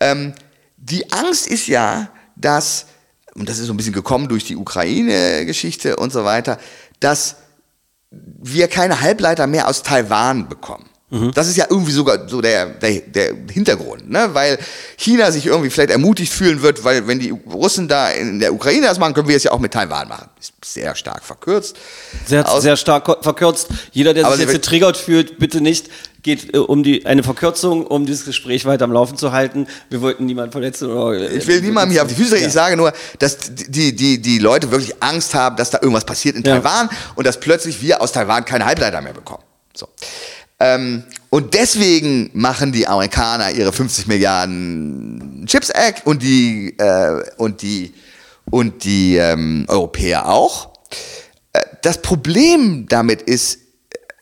[0.00, 0.32] Ähm,
[0.78, 2.86] die Angst ist ja, dass,
[3.34, 6.58] und das ist so ein bisschen gekommen durch die Ukraine-Geschichte und so weiter,
[7.00, 7.36] dass
[8.10, 10.88] wir keine Halbleiter mehr aus Taiwan bekommen.
[11.34, 14.30] Das ist ja irgendwie sogar so der, der, der Hintergrund, ne?
[14.32, 14.58] weil
[14.96, 18.86] China sich irgendwie vielleicht ermutigt fühlen wird, weil wenn die Russen da in der Ukraine
[18.86, 20.30] das machen, können wir es ja auch mit Taiwan machen.
[20.40, 21.76] Ist sehr stark verkürzt.
[22.26, 23.68] Sehr, Aus- sehr stark verkürzt.
[23.92, 25.90] Jeder, der sich jetzt getriggert fühlt, bitte nicht.
[26.22, 29.66] Geht äh, um die eine Verkürzung, um dieses Gespräch weiter am Laufen zu halten.
[29.90, 30.88] Wir wollten niemanden verletzen.
[30.90, 32.38] Oder, äh, Ich will niemandem hier auf die Füße.
[32.38, 32.46] Ja.
[32.46, 36.36] Ich sage nur, dass die, die, die Leute wirklich Angst haben, dass da irgendwas passiert
[36.36, 36.60] in Ja.
[36.60, 39.42] Taiwan und dass plötzlich wir aus Taiwan keine Halbleiter mehr bekommen.
[39.74, 39.88] So.
[40.62, 47.62] Ähm, und deswegen machen die Amerikaner ihre 50 Milliarden Chips Act und die, äh, und
[47.62, 47.92] die,
[48.50, 50.72] und die ähm, Europäer auch.
[51.52, 53.58] Äh, das Problem damit ist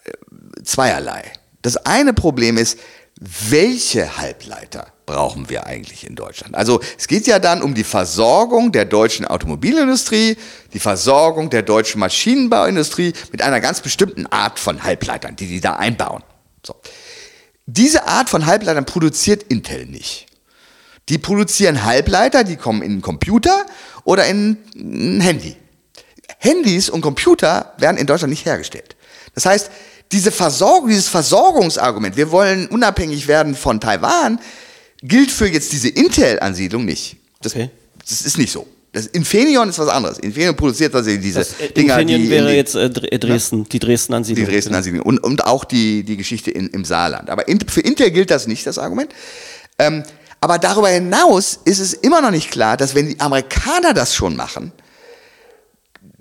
[0.05, 1.24] äh, zweierlei.
[1.61, 2.78] Das eine Problem ist,
[3.20, 6.55] welche Halbleiter brauchen wir eigentlich in Deutschland?
[6.55, 10.38] Also es geht ja dann um die Versorgung der deutschen Automobilindustrie,
[10.72, 15.74] die Versorgung der deutschen Maschinenbauindustrie mit einer ganz bestimmten Art von Halbleitern, die die da
[15.74, 16.22] einbauen.
[16.66, 16.74] So.
[17.66, 20.26] Diese Art von Halbleitern produziert Intel nicht.
[21.08, 23.66] Die produzieren Halbleiter, die kommen in einen Computer
[24.04, 25.56] oder in ein Handy.
[26.38, 28.96] Handys und Computer werden in Deutschland nicht hergestellt.
[29.34, 29.70] Das heißt,
[30.12, 34.40] diese Versorgung, dieses Versorgungsargument, wir wollen unabhängig werden von Taiwan,
[35.02, 37.16] gilt für jetzt diese Intel-Ansiedlung nicht.
[37.42, 37.70] Das, Okay.
[38.08, 38.66] das ist nicht so.
[38.93, 40.18] Das Infineon ist was anderes.
[40.18, 43.18] Infineon produziert tatsächlich diese Das, äh, Dinger, Infineon die in wäre die- jetzt äh, Dre-
[43.18, 44.47] Dresden, die Dresden die Ansiedlung.
[44.49, 47.30] Dresden Ansiedlung und, und auch die, die Geschichte in, im Saarland.
[47.30, 49.12] Aber in, für Intel gilt das nicht, das Argument.
[49.78, 50.03] Ähm,
[50.41, 54.34] aber darüber hinaus ist es immer noch nicht klar, dass wenn die Amerikaner das schon
[54.36, 54.72] machen,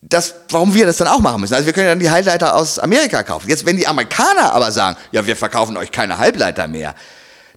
[0.01, 1.53] das, warum wir das dann auch machen müssen.
[1.53, 3.49] Also wir können ja dann die Halbleiter aus Amerika kaufen.
[3.49, 6.95] Jetzt, wenn die Amerikaner aber sagen, ja, wir verkaufen euch keine Halbleiter mehr,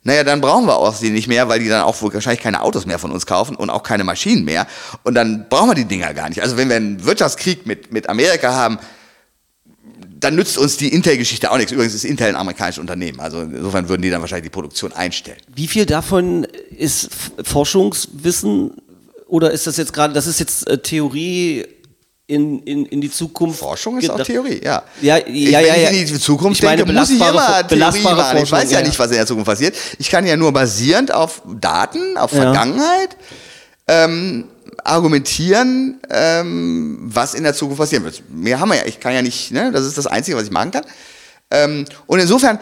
[0.05, 2.63] naja, dann brauchen wir auch sie nicht mehr, weil die dann auch wohl wahrscheinlich keine
[2.63, 4.67] Autos mehr von uns kaufen und auch keine Maschinen mehr.
[5.05, 6.43] Und dann brauchen wir die Dinger gar nicht.
[6.43, 8.79] Also wenn wir einen Wirtschaftskrieg mit, mit Amerika haben,
[10.19, 11.73] dann nützt uns die Intel-Geschichte auch nichts.
[11.73, 13.21] Übrigens ist Intel ein amerikanisches Unternehmen.
[13.21, 15.39] Also insofern würden die dann wahrscheinlich die Produktion einstellen.
[15.55, 17.11] Wie viel davon ist
[17.43, 18.73] Forschungswissen
[19.27, 21.67] oder ist das jetzt gerade, das ist jetzt äh, Theorie
[22.33, 23.59] in, in, in die Zukunft?
[23.59, 24.22] Forschung ist auch?
[24.22, 24.83] Theorie, ja.
[25.01, 27.66] Ja, ich, ja, wenn ja, ich in die Zukunft Ich meine, denke, muss ich immer
[27.66, 28.39] Theorie machen.
[28.43, 28.87] Ich weiß ja, ja.
[28.87, 29.76] nicht, was in der Zukunft passiert.
[29.99, 32.30] Ich kann ja nur basierend auf Daten, auf.
[32.30, 33.16] Vergangenheit
[33.87, 34.45] ähm,
[34.85, 38.22] argumentieren, ähm, was in der Zukunft passieren wird.
[38.30, 38.87] Mehr haben wir ja.
[38.87, 39.70] Ich kann ja nicht, ne?
[39.70, 40.85] das ist das Einzige, was ich machen kann.
[41.51, 42.59] Ähm, und insofern,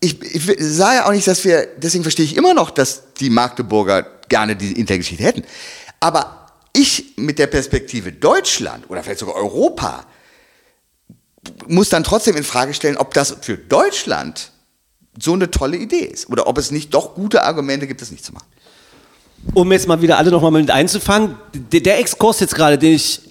[0.00, 3.28] ich, ich sage ja auch nicht, dass wir, deswegen verstehe ich immer noch, dass die
[3.28, 5.44] Magdeburger gerne diese Intergeschichte hätten.
[6.00, 6.39] Aber
[6.72, 10.06] ich mit der Perspektive Deutschland oder vielleicht sogar Europa
[11.66, 14.52] muss dann trotzdem in Frage stellen, ob das für Deutschland
[15.18, 18.24] so eine tolle Idee ist oder ob es nicht doch gute Argumente gibt, das nicht
[18.24, 18.46] zu machen.
[19.54, 23.22] Um jetzt mal wieder alle nochmal mit einzufangen, der, Exkurs jetzt gerade, den ich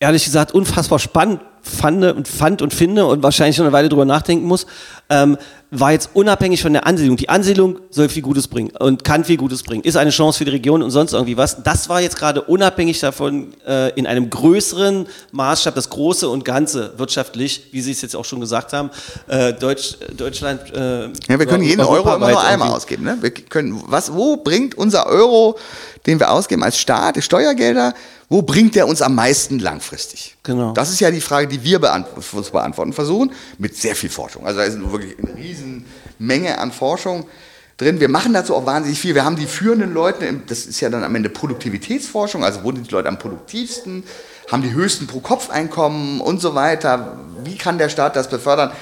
[0.00, 4.04] ehrlich gesagt unfassbar spannend fand und fand und finde und wahrscheinlich schon eine Weile drüber
[4.04, 4.66] nachdenken muss,
[5.10, 5.36] ähm,
[5.72, 7.16] war jetzt unabhängig von der Ansiedlung.
[7.16, 10.44] Die Ansiedlung soll viel Gutes bringen und kann viel Gutes bringen, ist eine Chance für
[10.44, 11.62] die Region und sonst irgendwie was.
[11.62, 16.94] Das war jetzt gerade unabhängig davon äh, in einem größeren Maßstab, das Große und Ganze
[16.96, 18.90] wirtschaftlich, wie Sie es jetzt auch schon gesagt haben,
[19.28, 20.60] äh, Deutsch, Deutschland.
[20.74, 23.04] Äh, Ja, wir können jeden Euro immer nur einmal ausgeben.
[23.04, 23.18] Ne?
[23.20, 25.56] Wir können, was, wo bringt unser Euro,
[26.06, 27.94] den wir ausgeben als Staat, Steuergelder,
[28.32, 30.36] wo bringt der uns am meisten langfristig?
[30.44, 30.72] Genau.
[30.72, 34.46] Das ist ja die Frage, die wir beant uns beantworten versuchen, mit sehr viel Forschung.
[34.46, 35.84] Also da ist wirklich eine riesen
[36.18, 37.26] Menge an Forschung
[37.76, 38.00] drin.
[38.00, 39.14] Wir machen dazu auch wahnsinnig viel.
[39.14, 42.86] Wir haben die führenden Leute, das ist ja dann am Ende Produktivitätsforschung, also wo sind
[42.86, 44.04] die Leute am produktivsten,
[44.50, 47.18] haben die höchsten Pro-Kopf-Einkommen und so weiter.
[47.44, 48.72] Wie kann der Staat das befördern?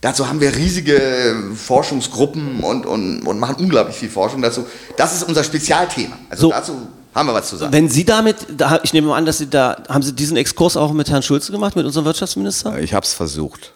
[0.00, 4.66] Dazu haben wir riesige Forschungsgruppen und, und, und machen unglaublich viel Forschung dazu.
[4.96, 6.16] Das ist unser Spezialthema.
[6.30, 6.52] Also So.
[6.52, 6.72] dazu
[7.14, 7.72] haben wir was zu sagen.
[7.72, 10.76] Wenn Sie damit, da, ich nehme mal an, dass Sie da, haben Sie diesen Exkurs
[10.78, 12.78] auch mit Herrn Schulze gemacht, mit unserem Wirtschaftsminister?
[12.78, 13.74] Ich habe es versucht.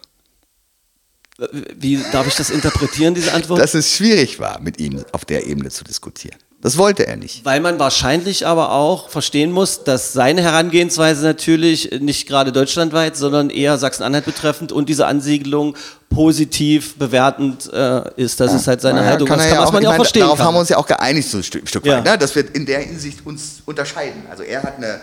[1.76, 3.60] Wie darf ich das interpretieren, diese Antwort?
[3.60, 6.36] Dass es schwierig war, mit ihm auf der Ebene zu diskutieren.
[6.60, 7.44] Das wollte er nicht.
[7.44, 13.50] Weil man wahrscheinlich aber auch verstehen muss, dass seine Herangehensweise natürlich nicht gerade deutschlandweit, sondern
[13.50, 15.76] eher Sachsen-Anhalt betreffend und diese Ansiedlung
[16.08, 18.40] positiv bewertend äh, ist.
[18.40, 19.28] Das ist halt seine Naja, Haltung.
[19.28, 20.46] kann er kann, ja was man ich ja auch meine, verstehen Darauf kann.
[20.46, 21.96] haben wir uns ja auch geeinigt, so ein Stück, Stück Ja.
[21.98, 22.16] weit, ne?
[22.16, 24.22] dass wir in der Hinsicht uns unterscheiden.
[24.30, 25.00] Also er hat eine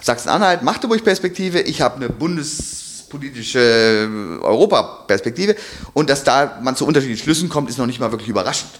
[0.00, 4.06] Sachsen-Anhalt, Magdeburg-Perspektive, ich habe eine bundespolitische äh,
[4.42, 5.56] Europa-Perspektive
[5.94, 8.70] und dass da man zu unterschiedlichen Schlüssen kommt, ist noch nicht mal wirklich überraschend.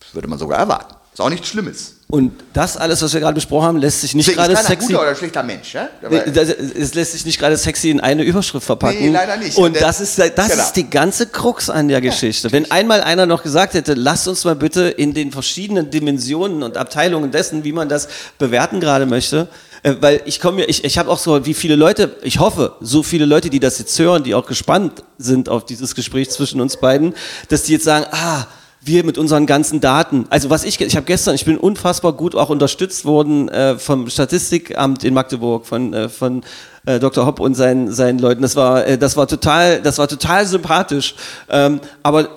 [0.00, 0.94] Das würde man sogar erwarten.
[1.12, 1.94] Ist auch nichts Schlimmes.
[2.10, 4.86] Und das alles, was wir gerade besprochen haben, lässt sich nicht gerade sexy.
[4.86, 5.74] guter oder schlechter Mensch.
[5.74, 5.88] Ja?
[6.08, 8.98] Nee, Aber- das- Es lässt sich nicht gerade sexy in eine Überschrift verpacken.
[9.00, 9.56] Nee, leider nicht.
[9.58, 10.62] Und das ist das Genau.
[10.62, 12.52] ist die ganze Krux an der Geschichte.
[12.52, 16.76] Wenn einmal einer noch gesagt hätte, lasst uns mal bitte in den verschiedenen Dimensionen und
[16.76, 18.08] Abteilungen dessen, wie man das
[18.38, 19.48] bewerten gerade möchte,
[19.82, 23.02] weil ich komme mir, ich, ich habe auch so, wie viele Leute, ich hoffe, so
[23.02, 26.78] viele Leute, die das jetzt hören, die auch gespannt sind auf dieses Gespräch zwischen uns
[26.78, 27.14] beiden,
[27.48, 28.46] dass die jetzt sagen, ah,
[28.80, 30.26] wir mit unseren ganzen Daten.
[30.30, 34.08] Also was ich, ich habe gestern, ich bin unfassbar gut auch unterstützt worden äh, vom
[34.08, 36.42] Statistikamt in Magdeburg, von, äh, von
[36.86, 37.26] äh, Dr.
[37.26, 38.42] Hopp und seinen, seinen Leuten.
[38.42, 41.14] Das war, äh, das war total, das war total sympathisch.
[41.48, 42.28] Ähm, aber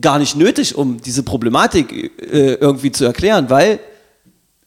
[0.00, 3.78] gar nicht nötig, um diese Problematik äh, irgendwie zu erklären, weil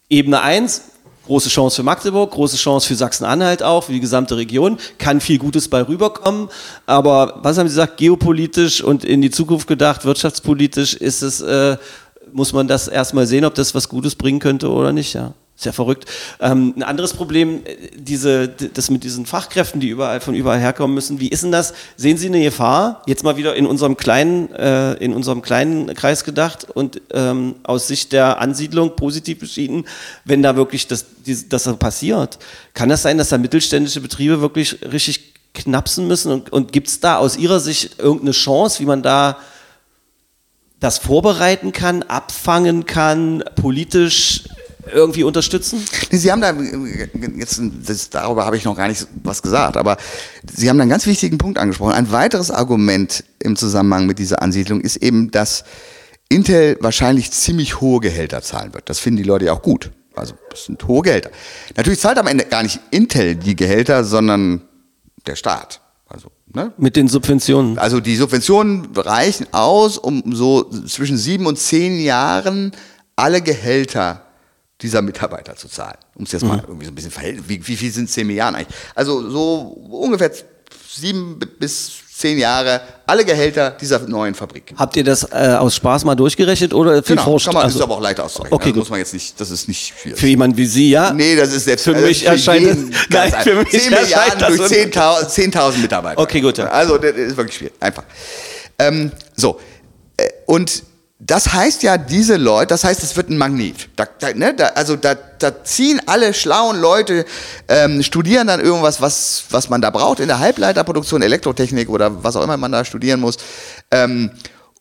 [0.09, 0.83] Ebene 1,
[1.27, 5.37] große Chance für Magdeburg, große Chance für Sachsen-Anhalt auch, für die gesamte Region, kann viel
[5.37, 6.49] Gutes bei rüberkommen.
[6.85, 11.77] Aber was haben Sie gesagt, geopolitisch und in die Zukunft gedacht, wirtschaftspolitisch ist es, äh,
[12.33, 15.33] muss man das erstmal sehen, ob das was Gutes bringen könnte oder nicht, ja.
[15.59, 16.05] Ja verrückt.
[16.39, 20.93] Ähm, ein anderes Problem, äh, diese, das mit diesen Fachkräften, die überall von überall herkommen
[20.93, 21.19] müssen.
[21.19, 21.73] Wie ist denn das?
[21.95, 23.01] Sehen Sie eine Gefahr?
[23.07, 27.87] Jetzt mal wieder in unserem kleinen, äh, in unserem kleinen Kreis gedacht und ähm, aus
[27.87, 29.87] Sicht der Ansiedlung positiv beschieden,
[30.25, 32.37] wenn da wirklich das, dies- das passiert.
[32.75, 36.31] Kann das sein, dass da mittelständische Betriebe wirklich richtig knapsen müssen?
[36.31, 39.37] Und, und gibt es da aus Ihrer Sicht irgendeine Chance, wie man da
[40.79, 44.43] das vorbereiten kann, abfangen kann, politisch
[44.93, 45.83] irgendwie unterstützen?
[46.11, 46.53] Nee, Sie haben da
[47.35, 49.97] jetzt das, darüber habe ich noch gar nicht was gesagt, aber
[50.51, 51.93] Sie haben da einen ganz wichtigen Punkt angesprochen.
[51.93, 55.63] Ein weiteres Argument im Zusammenhang mit dieser Ansiedlung ist eben, dass
[56.29, 58.89] Intel wahrscheinlich ziemlich hohe Gehälter zahlen wird.
[58.89, 59.91] Das finden die Leute ja auch gut.
[60.15, 61.29] Also das sind hohe Gehälter.
[61.75, 64.61] Natürlich zahlt am Ende gar nicht Intel die Gehälter, sondern
[65.25, 65.81] der Staat.
[66.07, 66.73] Also ne?
[66.77, 67.77] Mit den Subventionen.
[67.77, 72.71] Also die Subventionen reichen aus, um so zwischen sieben und zehn Jahren
[73.15, 74.23] alle Gehälter
[74.81, 75.97] dieser Mitarbeiter zu zahlen.
[76.15, 77.45] Um es jetzt mal irgendwie so ein bisschen verhältnis.
[77.47, 78.75] Wie, wie viel sind zehn Milliarden eigentlich?
[78.95, 79.59] Also so
[79.89, 80.31] ungefähr
[80.89, 84.73] sieben bis zehn Jahre alle Gehälter dieser neuen Fabrik.
[84.75, 87.45] Habt ihr das äh, aus Spaß mal durchgerechnet oder viel Genau, Forscht?
[87.45, 88.53] kann man, Also, ist aber auch leicht auszurechnen.
[88.55, 90.19] Okay, also muss man jetzt nicht, das ist nicht schwierig.
[90.19, 91.13] für jemanden wie Sie, ja?
[91.13, 94.39] Nee, das ist selbst Für also mich erscheint jeden nein, für mich 10 erscheint Milliarden
[94.39, 96.19] das durch un- 10.000 10.000 Mitarbeiter.
[96.21, 96.65] Okay, gut, ja.
[96.69, 98.03] Also das ist wirklich schwierig, einfach.
[98.79, 99.59] Ähm, so,
[100.17, 100.83] äh, und
[101.19, 103.89] das heißt ja, diese Leute, das heißt, es wird ein Magnet.
[103.95, 107.25] Da, da, ne, da, also da, da ziehen alle schlauen Leute,
[107.67, 112.35] ähm, studieren dann irgendwas, was, was man da braucht in der Halbleiterproduktion, Elektrotechnik oder was
[112.35, 113.37] auch immer man da studieren muss.
[113.89, 114.29] Ähm,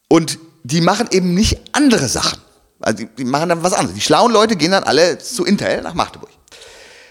[0.09, 2.39] und die machen eben nicht andere Sachen.
[2.80, 3.95] Also die, die machen dann was anderes.
[3.95, 6.30] Die schlauen Leute gehen dann alle zu Intel nach Magdeburg.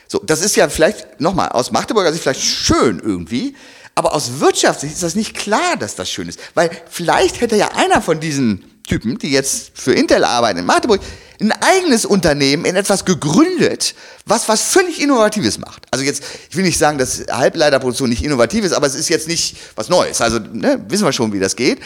[0.08, 3.56] So, das ist ja vielleicht, nochmal, aus Magdeburger Sicht vielleicht schön irgendwie,
[3.96, 6.40] aber aus Wirtschaftssicht ist das nicht klar, dass das schön ist.
[6.54, 11.02] Weil vielleicht hätte ja einer von diesen Typen, die jetzt für Intel arbeiten in Magdeburg,
[11.40, 15.86] ein eigenes Unternehmen in etwas gegründet, was was völlig Innovatives macht.
[15.92, 19.28] Also jetzt, ich will nicht sagen, dass Halbleiterproduktion nicht innovativ ist, aber es ist jetzt
[19.28, 20.22] nicht was Neues.
[20.22, 21.80] Also ne, wissen wir schon, wie das geht.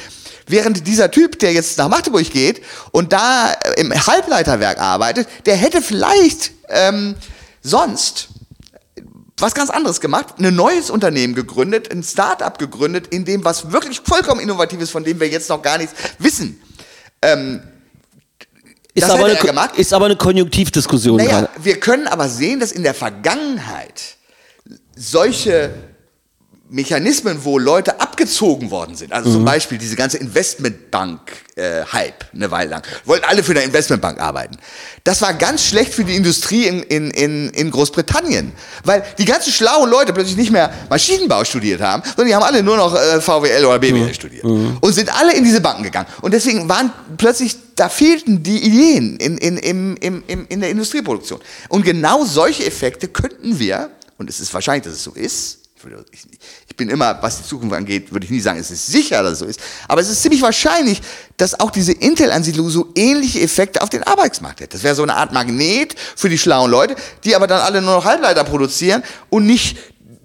[0.47, 5.55] Während dieser Typ, der jetzt nach Magdeburg geht und da äh, im Halbleiterwerk arbeitet, der
[5.55, 7.15] hätte vielleicht ähm,
[7.61, 8.29] sonst
[9.37, 14.01] was ganz anderes gemacht, ein neues Unternehmen gegründet, ein Start-up gegründet, in dem was wirklich
[14.01, 16.59] vollkommen innovativ ist, von dem wir jetzt noch gar nichts wissen.
[17.21, 17.61] Ähm,
[18.93, 22.93] Ist, aber eine, ist aber eine Konjunktivdiskussion naja, wir können aber sehen, dass in der
[22.93, 24.17] Vergangenheit
[24.95, 25.71] solche
[26.71, 29.33] Mechanismen, wo Leute abgezogen worden sind, also Mhm.
[29.33, 34.57] zum Beispiel diese ganze Investmentbank-Hype eine Weile lang, wollten alle für eine Investmentbank arbeiten.
[35.03, 38.51] Das war ganz schlecht für die Industrie in, in, in, in Großbritannien,
[38.83, 42.63] weil die ganzen schlauen Leute plötzlich nicht mehr Maschinenbau studiert haben, sondern die haben alle
[42.63, 44.13] nur noch äh, VWL oder BWL Mhm.
[44.13, 46.07] studiert und sind alle in diese Banken gegangen.
[46.21, 50.69] Und deswegen waren plötzlich, da fehlten die Ideen in, in, im, im, im, in der
[50.69, 51.39] Industrieproduktion.
[51.69, 55.58] Und genau solche Effekte könnten wir, und es ist wahrscheinlich, dass es so ist,
[56.11, 56.25] ich
[56.67, 59.33] ich, bin immer, was die Zukunft angeht, würde ich nie sagen, es ist sicher, dass
[59.33, 59.59] es so ist.
[59.87, 61.01] Aber es ist ziemlich wahrscheinlich,
[61.37, 64.71] dass auch diese Intel-Ansiedlung so ähnliche Effekte auf den Arbeitsmarkt hätte.
[64.73, 67.95] Das wäre so eine Art Magnet für die schlauen Leute, die aber dann alle nur
[67.95, 69.77] noch Halbleiter produzieren und nicht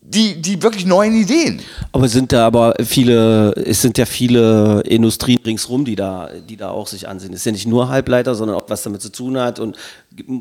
[0.06, 1.60] die, die wirklich neuen Ideen.
[1.92, 6.70] Aber sind da aber viele, es sind ja viele Industrien ringsrum, die da, die da
[6.70, 7.32] auch sich ansehen.
[7.32, 9.76] Es ist ja nicht nur Halbleiter, sondern auch was damit zu tun hat und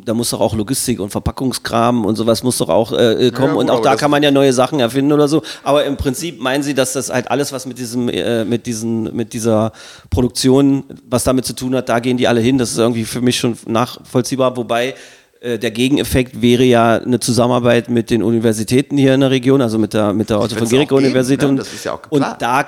[0.05, 3.61] da muss doch auch Logistik und Verpackungskram und sowas muss doch auch äh, kommen gut,
[3.61, 5.41] und auch da kann man ja neue Sachen erfinden oder so.
[5.63, 9.15] Aber im Prinzip meinen Sie, dass das halt alles, was mit diesem, äh, mit diesen,
[9.15, 9.71] mit dieser
[10.09, 12.57] Produktion, was damit zu tun hat, da gehen die alle hin.
[12.57, 14.93] Das ist irgendwie für mich schon nachvollziehbar, wobei
[15.41, 19.79] äh, der Gegeneffekt wäre ja eine Zusammenarbeit mit den Universitäten hier in der Region, also
[19.79, 21.49] mit der, mit der Otto von geben, Universität.
[21.49, 21.57] ne?
[21.57, 22.65] Das ist ja auch und da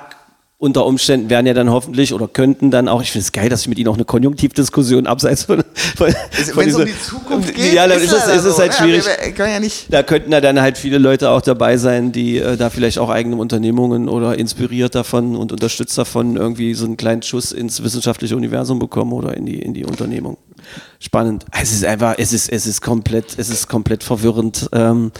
[0.58, 3.62] unter Umständen werden ja dann hoffentlich oder könnten dann auch, ich finde es geil, dass
[3.62, 7.54] ich mit Ihnen auch eine Konjunktivdiskussion abseits von, von, von Wenn es um die Zukunft
[7.54, 8.76] geht, ja, dann ist, es, leider ist es so, halt ne?
[8.78, 9.04] schwierig.
[9.04, 9.68] Wir, wir ja.
[9.90, 13.10] Da könnten ja dann halt viele Leute auch dabei sein, die äh, da vielleicht auch
[13.10, 18.34] eigene Unternehmungen oder inspiriert davon und unterstützt davon irgendwie so einen kleinen Schuss ins wissenschaftliche
[18.34, 20.38] Universum bekommen oder in die, in die Unternehmung.
[21.00, 21.44] Spannend.
[21.52, 24.70] Es ist einfach, es ist, es ist komplett, es ist komplett verwirrend.
[24.72, 25.12] Ähm,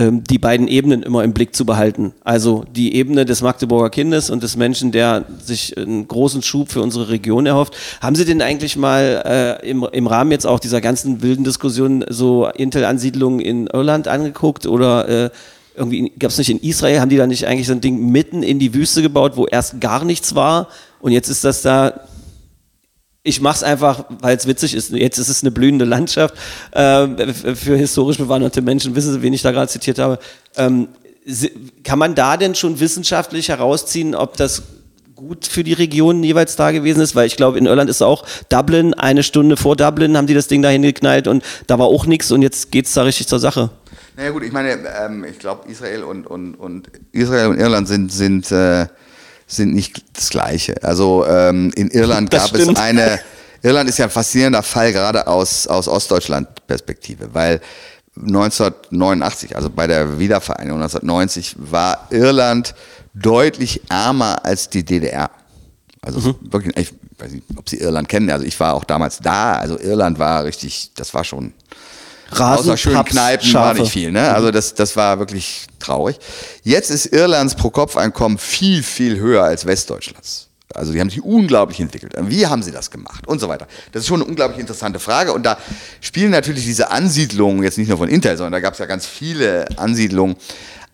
[0.00, 2.12] die beiden Ebenen immer im Blick zu behalten.
[2.24, 6.80] Also die Ebene des Magdeburger Kindes und des Menschen, der sich einen großen Schub für
[6.80, 7.76] unsere Region erhofft.
[8.00, 12.04] Haben Sie denn eigentlich mal äh, im, im Rahmen jetzt auch dieser ganzen wilden Diskussion
[12.08, 15.30] so Intel-Ansiedlungen in Irland angeguckt oder äh,
[15.74, 18.42] irgendwie gab es nicht in Israel, haben die da nicht eigentlich so ein Ding mitten
[18.42, 20.68] in die Wüste gebaut, wo erst gar nichts war
[21.00, 22.00] und jetzt ist das da
[23.22, 24.90] ich mache es einfach, weil es witzig ist.
[24.90, 26.34] Jetzt ist es eine blühende Landschaft.
[26.72, 30.18] Ähm, für historisch bewanderte Menschen wissen Sie, wen ich da gerade zitiert habe.
[30.56, 30.88] Ähm,
[31.84, 34.62] kann man da denn schon wissenschaftlich herausziehen, ob das
[35.14, 37.14] gut für die Region jeweils da gewesen ist?
[37.14, 40.48] Weil ich glaube, in Irland ist auch Dublin, eine Stunde vor Dublin haben die das
[40.48, 43.68] Ding da hingeknallt und da war auch nichts und jetzt geht's da richtig zur Sache.
[44.16, 48.10] Naja gut, ich meine, ähm, ich glaube, Israel und, und, und Israel und Irland sind,
[48.10, 48.86] sind, äh,
[49.50, 50.82] sind nicht das Gleiche.
[50.82, 53.20] Also ähm, in Irland gab es eine.
[53.62, 57.60] Irland ist ja ein faszinierender Fall, gerade aus, aus Ostdeutschland-Perspektive, weil
[58.16, 62.74] 1989, also bei der Wiedervereinigung 1990, war Irland
[63.12, 65.30] deutlich ärmer als die DDR.
[66.00, 69.54] Also wirklich, ich weiß nicht, ob Sie Irland kennen, also ich war auch damals da,
[69.54, 71.52] also Irland war richtig, das war schon
[72.30, 73.80] Außer schönen Paps, Kneipen war Schafe.
[73.82, 74.12] nicht viel.
[74.12, 74.32] Ne?
[74.32, 76.18] Also das, das war wirklich traurig.
[76.62, 80.48] Jetzt ist Irlands Pro-Kopf-Einkommen viel, viel höher als Westdeutschlands.
[80.74, 82.14] Also die haben sich unglaublich entwickelt.
[82.16, 83.26] Wie haben sie das gemacht?
[83.26, 83.66] Und so weiter.
[83.92, 85.32] Das ist schon eine unglaublich interessante Frage.
[85.32, 85.58] Und da
[86.00, 89.04] spielen natürlich diese Ansiedlungen, jetzt nicht nur von Intel, sondern da gab es ja ganz
[89.04, 90.36] viele Ansiedlungen,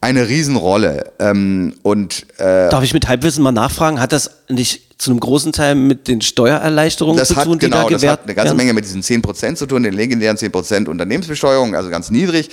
[0.01, 1.13] eine Riesenrolle.
[1.19, 4.01] Ähm, und äh, Darf ich mit Halbwissen mal nachfragen?
[4.01, 7.67] Hat das nicht zu einem großen Teil mit den Steuererleichterungen das zu hat, tun, die
[7.67, 8.57] genau, da das gewährt hat eine ganze werden?
[8.57, 12.51] Menge mit diesen 10% zu tun, den legendären 10% Unternehmensbesteuerung, also ganz niedrig.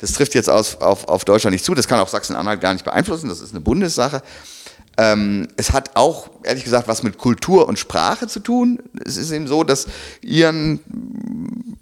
[0.00, 1.74] Das trifft jetzt aus, auf, auf Deutschland nicht zu.
[1.74, 3.28] Das kann auch Sachsen-Anhalt gar nicht beeinflussen.
[3.28, 4.22] Das ist eine Bundessache.
[4.96, 8.78] Ähm, es hat auch, ehrlich gesagt, was mit Kultur und Sprache zu tun.
[9.04, 9.86] Es ist eben so, dass
[10.22, 10.80] Iren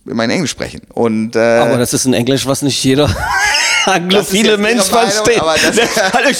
[0.06, 0.80] immer in Englisch sprechen.
[0.94, 3.08] Und, äh, Aber das ist ein Englisch, was nicht jeder
[3.86, 5.40] anglophile Mensch versteht.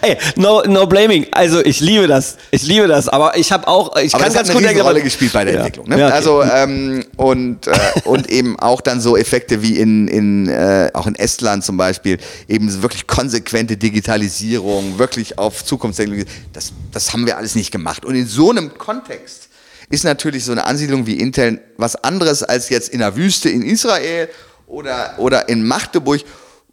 [0.00, 1.26] Ey, no, no blaming.
[1.32, 2.36] Also ich liebe das.
[2.50, 3.08] Ich liebe das.
[3.08, 5.58] Aber ich habe auch, ich aber kann ganz gut erklären- Rolle gespielt bei der Ja.
[5.60, 5.88] Entwicklung.
[5.88, 5.98] Ne?
[5.98, 6.14] Ja, okay.
[6.16, 7.72] Also ähm, und äh,
[8.04, 12.18] und eben auch dann so Effekte wie in in äh, auch in Estland zum Beispiel
[12.48, 16.26] eben wirklich konsequente Digitalisierung, wirklich auf Zukunftstechnologie.
[16.52, 18.04] Das das haben wir alles nicht gemacht.
[18.04, 19.48] Und in so einem Kontext
[19.90, 23.62] ist natürlich so eine Ansiedlung wie Intel was anderes als jetzt in der Wüste in
[23.62, 24.28] Israel
[24.66, 26.24] oder oder in Magdeburg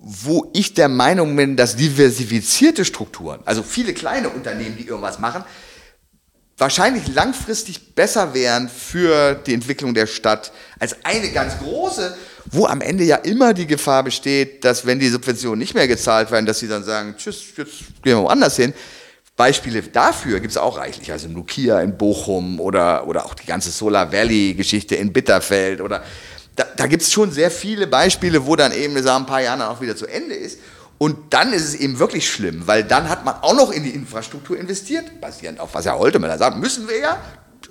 [0.08, 5.44] wo ich der Meinung bin, dass diversifizierte Strukturen, also viele kleine Unternehmen, die irgendwas machen,
[6.58, 12.16] wahrscheinlich langfristig besser wären für die Entwicklung der Stadt als eine ganz große,
[12.52, 16.32] wo am Ende ja immer die Gefahr besteht, dass wenn die Subventionen nicht mehr gezahlt
[16.32, 18.74] werden, dass sie dann sagen, tschüss, jetzt gehen wir woanders hin.
[19.36, 23.70] Beispiele dafür gibt es auch reichlich, also Nokia in Bochum oder, oder auch die ganze
[23.70, 26.04] Solar Valley-Geschichte in Bitterfeld oder
[26.56, 29.60] da, da gibt es schon sehr viele Beispiele, wo dann eben nach ein paar Jahren
[29.60, 30.60] dann auch wieder zu Ende ist.
[30.98, 33.90] Und dann ist es eben wirklich schlimm, weil dann hat man auch noch in die
[33.90, 37.22] Infrastruktur investiert, basierend auf was Herr Holtemöller sagt, müssen wir ja,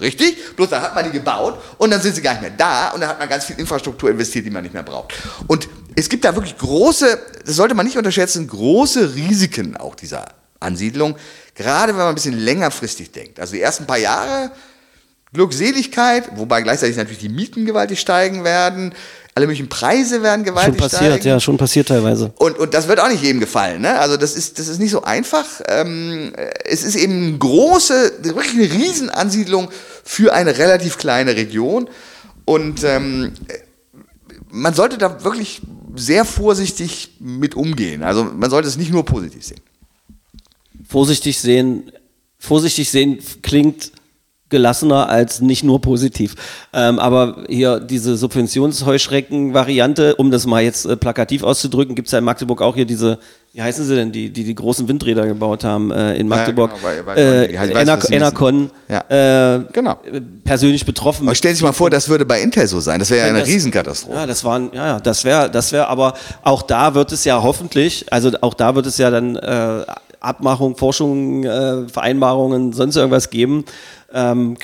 [0.00, 2.90] richtig, bloß dann hat man die gebaut und dann sind sie gar nicht mehr da
[2.90, 5.14] und dann hat man ganz viel Infrastruktur investiert, die man nicht mehr braucht.
[5.46, 10.26] Und es gibt da wirklich große, das sollte man nicht unterschätzen, große Risiken auch dieser
[10.60, 11.16] Ansiedlung,
[11.54, 13.38] gerade wenn man ein bisschen längerfristig denkt.
[13.38, 14.50] Also die ersten paar Jahre
[15.34, 18.94] Glückseligkeit, wobei gleichzeitig natürlich die Mieten gewaltig steigen werden,
[19.34, 21.26] alle möglichen Preise werden Schon gewaltig passiert, steigen.
[21.26, 22.32] ja, schon passiert teilweise.
[22.38, 23.82] Und, und das wird auch nicht jedem gefallen.
[23.82, 23.98] Ne?
[23.98, 25.44] Also das ist, das ist nicht so einfach.
[25.66, 26.32] Ähm,
[26.64, 29.70] es ist eben eine große, wirklich eine Riesenansiedlung
[30.04, 31.90] für eine relativ kleine Region.
[32.44, 33.32] Und ähm,
[34.50, 35.62] man sollte da wirklich
[35.96, 38.04] sehr vorsichtig mit umgehen.
[38.04, 39.60] Also man sollte es nicht nur positiv sehen.
[40.88, 41.90] Vorsichtig sehen,
[42.38, 43.90] vorsichtig sehen klingt
[44.50, 46.34] gelassener als nicht nur positiv.
[46.72, 52.18] Ähm, aber hier diese Subventionsheuschrecken-Variante, um das mal jetzt äh, plakativ auszudrücken, gibt es ja
[52.18, 53.18] in Magdeburg auch hier diese,
[53.52, 56.72] wie heißen sie denn, die die, die großen Windräder gebaut haben äh, in Magdeburg.
[56.74, 59.56] genau, bei- bei- äh, ja, weiß, Ener- was Sie Enercon, Ja.
[59.56, 59.96] äh, Genau.
[60.44, 61.26] persönlich betroffen.
[61.26, 62.98] Aber stellen Sie sich mal vor, das würde bei Intel so sein.
[63.00, 64.16] Das wäre ja eine das- Riesenkatastrophe.
[64.18, 68.06] Ja, das waren, ja, das wäre, das wäre, aber auch da wird es ja hoffentlich,
[68.12, 69.84] also auch da wird es ja dann äh,
[70.20, 73.64] Abmachung, Forschung, äh, Vereinbarungen, sonst irgendwas geben.
[74.14, 74.56] Ähm,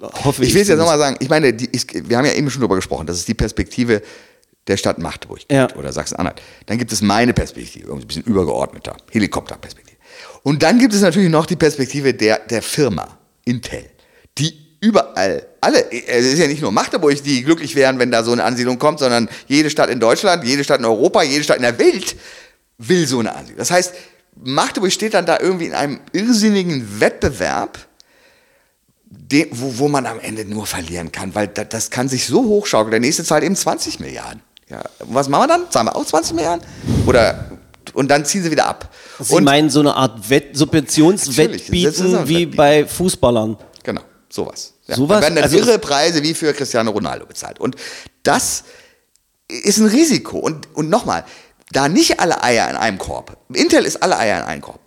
[0.00, 0.48] hoffe ich.
[0.48, 2.60] Ich will es jetzt nochmal sagen, ich meine, die, ich, wir haben ja eben schon
[2.60, 4.02] darüber gesprochen, das ist die Perspektive
[4.66, 5.68] der Stadt Magdeburg Ja.
[5.76, 6.40] oder Sachsen-Anhalt.
[6.66, 9.96] Dann gibt es meine Perspektive, irgendwie ein bisschen übergeordneter, Helikopterperspektive.
[10.42, 13.84] Und dann gibt es natürlich noch die Perspektive der, der Firma Intel,
[14.38, 18.32] die überall, alle, es ist ja nicht nur Magdeburg, die glücklich wären, wenn da so
[18.32, 21.62] eine Ansiedlung kommt, sondern jede Stadt in Deutschland, jede Stadt in Europa, jede Stadt in
[21.62, 22.16] der Welt
[22.78, 23.58] will so eine Ansiedlung.
[23.58, 23.94] Das heißt,
[24.42, 27.78] Magdeburg steht dann da irgendwie in einem irrsinnigen Wettbewerb,
[29.14, 32.44] den, wo, wo man am Ende nur verlieren kann, weil da, das kann sich so
[32.44, 32.90] hochschaukeln.
[32.90, 34.42] Der nächste zahlt eben 20 Milliarden.
[34.68, 35.70] Ja, was machen wir dann?
[35.70, 36.66] Zahlen wir auch 20 Milliarden?
[37.06, 37.50] Oder,
[37.92, 38.88] und dann ziehen sie wieder ab.
[39.20, 42.56] Sie und, meinen so eine Art Wett Subventionswettbieten wie Wettbieten.
[42.56, 43.58] bei Fußballern.
[43.82, 44.00] Genau,
[44.30, 44.72] sowas.
[44.86, 45.18] Ja, Sowas?
[45.18, 47.60] Da werden dann Also irre Preise wie für Cristiano Ronaldo bezahlt.
[47.60, 47.76] Und
[48.22, 48.64] das
[49.48, 50.38] ist ein Risiko.
[50.38, 51.24] Und, und nochmal,
[51.72, 54.80] da nicht alle Eier in einem Korb, Intel ist alle Eier in einem Korb,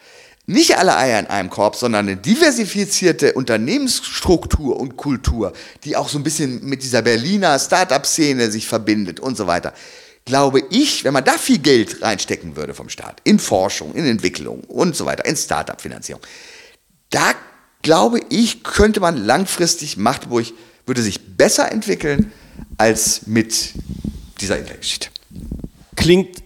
[0.47, 6.19] nicht alle Eier in einem Korb, sondern eine diversifizierte Unternehmensstruktur und Kultur, die auch so
[6.19, 9.73] ein bisschen mit dieser Berliner Start-up-Szene sich verbindet und so weiter.
[10.25, 14.61] Glaube ich, wenn man da viel Geld reinstecken würde vom Staat, in Forschung, in Entwicklung
[14.61, 16.21] und so weiter, in Start-up-Finanzierung,
[17.09, 17.33] da
[17.81, 20.47] glaube ich, könnte man langfristig Magdeburg
[20.85, 22.31] würde sich besser entwickeln
[22.77, 23.73] als mit
[24.41, 25.09] dieser Intel-Geschichte.
[25.95, 26.43] Klingt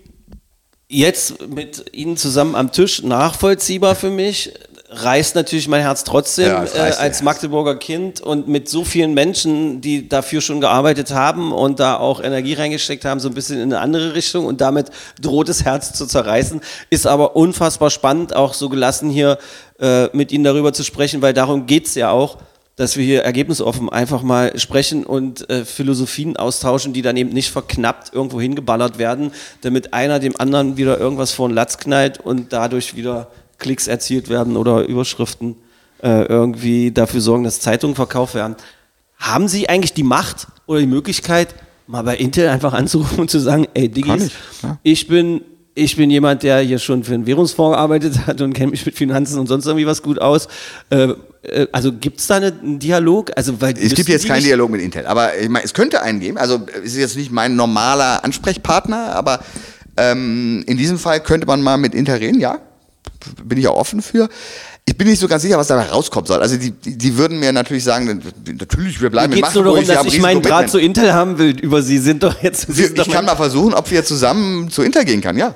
[0.89, 4.51] jetzt mit Ihnen zusammen am Tisch nachvollziehbar für mich.
[4.91, 7.21] Reißt natürlich mein Herz trotzdem Ja, äh, als Herz.
[7.21, 12.23] Magdeburger Kind und mit so vielen Menschen, die dafür schon gearbeitet haben und da auch
[12.23, 14.87] Energie reingesteckt haben, so ein bisschen in eine andere Richtung und damit
[15.21, 16.59] droht das Herz zu zerreißen.
[16.89, 19.37] Ist aber unfassbar spannend, auch so gelassen hier
[19.79, 22.37] äh, mit Ihnen darüber zu sprechen, weil darum geht's ja auch
[22.79, 27.51] dass wir hier ergebnisoffen einfach mal sprechen und äh, Philosophien austauschen, die dann eben nicht
[27.51, 32.53] verknappt irgendwo hingeballert werden, damit einer dem anderen wieder irgendwas vor den Latz knallt und
[32.53, 35.57] dadurch wieder Klicks erzielt werden oder Überschriften
[36.01, 38.55] äh, irgendwie dafür sorgen, dass Zeitungen verkauft werden.
[39.17, 41.55] Haben Sie eigentlich die Macht oder die Möglichkeit,
[41.85, 44.79] mal bei Intel einfach anzurufen und zu sagen, ey Diggis, ich, ja.
[44.83, 45.41] ich bin
[45.79, 48.95] ich bin jemand, der hier schon für einen Währungsfonds gearbeitet hat und kennt mich mit
[48.95, 50.47] Finanzen und sonst irgendwie was gut aus.
[50.89, 51.13] Äh,
[51.43, 53.31] äh, also gibt es da eine, einen Dialog?
[53.35, 56.19] Also, weil Es gibt jetzt keinen Dialog mit Intel, aber ich meine, es könnte einen
[56.19, 56.37] geben.
[56.37, 59.39] Also es ist jetzt nicht mein normaler Ansprechpartner, aber
[59.97, 62.59] ähm, in diesem Fall könnte man mal mit Intel reden, ja.
[63.43, 64.29] Bin ich auch offen für.
[64.85, 66.41] Ich bin nicht so ganz sicher, was dabei rauskommen soll.
[66.41, 69.93] Also die, die, würden mir natürlich sagen, natürlich, wir bleiben Geht es nur darum, wir
[69.93, 72.67] dass ich meinen Draht mit- zu Intel haben will über Sie sind doch jetzt.
[72.75, 75.37] Wir, sind doch ich kann mein- mal versuchen, ob wir zusammen zu Intel gehen kann,
[75.37, 75.53] ja.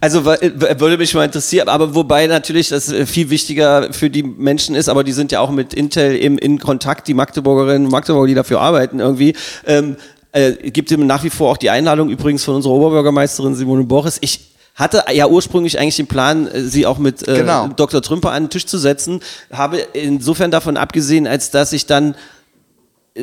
[0.00, 4.22] Also äh, würde mich mal interessieren, aber wobei natürlich das äh, viel wichtiger für die
[4.22, 7.92] Menschen ist, aber die sind ja auch mit Intel im, in Kontakt, die Magdeburgerinnen und
[7.92, 9.34] Magdeburger, die dafür arbeiten irgendwie.
[9.66, 9.96] Ähm,
[10.32, 14.18] äh, gibt ihm nach wie vor auch die Einladung übrigens von unserer Oberbürgermeisterin Simone Boris.
[14.20, 17.68] Ich hatte ja ursprünglich eigentlich den Plan, äh, sie auch mit äh, Genau.
[17.68, 18.00] Dr.
[18.00, 19.20] Trümper an den Tisch zu setzen,
[19.52, 22.14] habe insofern davon abgesehen, als dass ich dann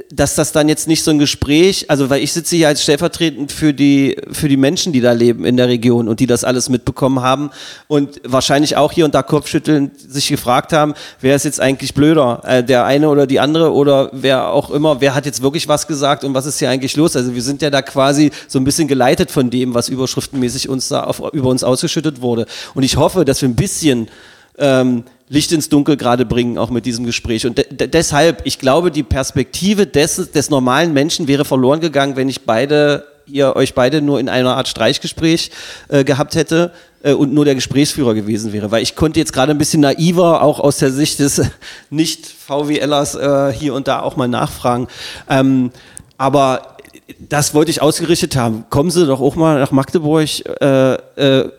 [0.10, 3.54] dass das dann jetzt nicht so ein Gespräch, also weil ich sitze hier als stellvertretend
[3.54, 6.68] für die, für die Menschen, die da leben in der Region und die das alles
[6.68, 7.52] mitbekommen haben
[7.88, 12.42] und wahrscheinlich auch hier und da Kopfschütteln sich gefragt haben, wer ist jetzt eigentlich blöder,
[12.46, 15.88] äh, der eine oder die andere oder wer auch immer, wer hat jetzt wirklich was
[15.88, 17.16] gesagt und was ist hier eigentlich los?
[17.16, 20.90] Also wir sind ja da quasi so ein bisschen geleitet von dem, was überschriftenmäßig uns
[20.90, 22.46] da auf, über uns ausgeschüttet wurde.
[22.74, 24.10] Und ich hoffe, dass wir ein bisschen
[24.58, 27.46] ähm, Licht ins Dunkel gerade bringen, auch mit diesem Gespräch.
[27.46, 32.16] Und de de deshalb, ich glaube, die Perspektive des, des normalen Menschen wäre verloren gegangen,
[32.16, 35.52] wenn ich beide, ihr euch beide nur in einer Art Streichgespräch
[35.90, 36.72] äh, gehabt hätte
[37.04, 38.72] äh, und nur der Gesprächsführer gewesen wäre.
[38.72, 41.42] Weil ich konnte jetzt gerade ein bisschen naiver, auch aus der Sicht des
[41.90, 44.88] Nicht-VWLers, äh, hier und da auch mal nachfragen.
[45.30, 45.72] Ähm,
[46.18, 46.78] aber
[47.20, 48.66] das wollte ich ausgerichtet haben.
[48.70, 50.30] Kommen Sie doch auch mal nach Magdeburg.
[50.62, 51.50] Äh, äh,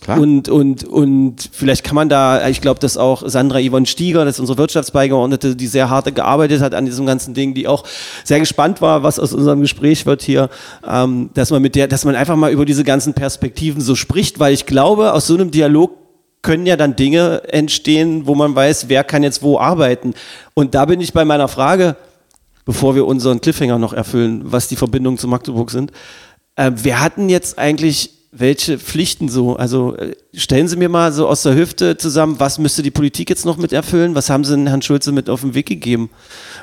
[0.00, 0.20] Klar.
[0.20, 4.36] und, und, und vielleicht kann man da, ich glaube, dass auch Sandra Yvonne Stieger, das
[4.36, 7.84] ist unsere Wirtschaftsbeigeordnete, die sehr hart gearbeitet hat an diesem ganzen Ding, die auch
[8.24, 10.50] sehr gespannt war, was aus unserem Gespräch wird hier,
[10.88, 14.38] ähm, dass man mit der, dass man einfach mal über diese ganzen Perspektiven so spricht,
[14.38, 15.92] weil ich glaube, aus so einem Dialog
[16.42, 20.14] können ja dann Dinge entstehen, wo man weiß, wer kann jetzt wo arbeiten.
[20.54, 21.96] Und da bin ich bei meiner Frage,
[22.64, 25.90] bevor wir unseren Cliffhanger noch erfüllen, was die Verbindungen zu Magdeburg sind.
[26.54, 29.56] Äh, wer hatten jetzt eigentlich welche Pflichten so?
[29.56, 33.30] Also äh, stellen Sie mir mal so aus der Hüfte zusammen, was müsste die Politik
[33.30, 34.14] jetzt noch mit erfüllen?
[34.14, 36.10] Was haben Sie denn Herrn Schulze mit auf den Weg gegeben?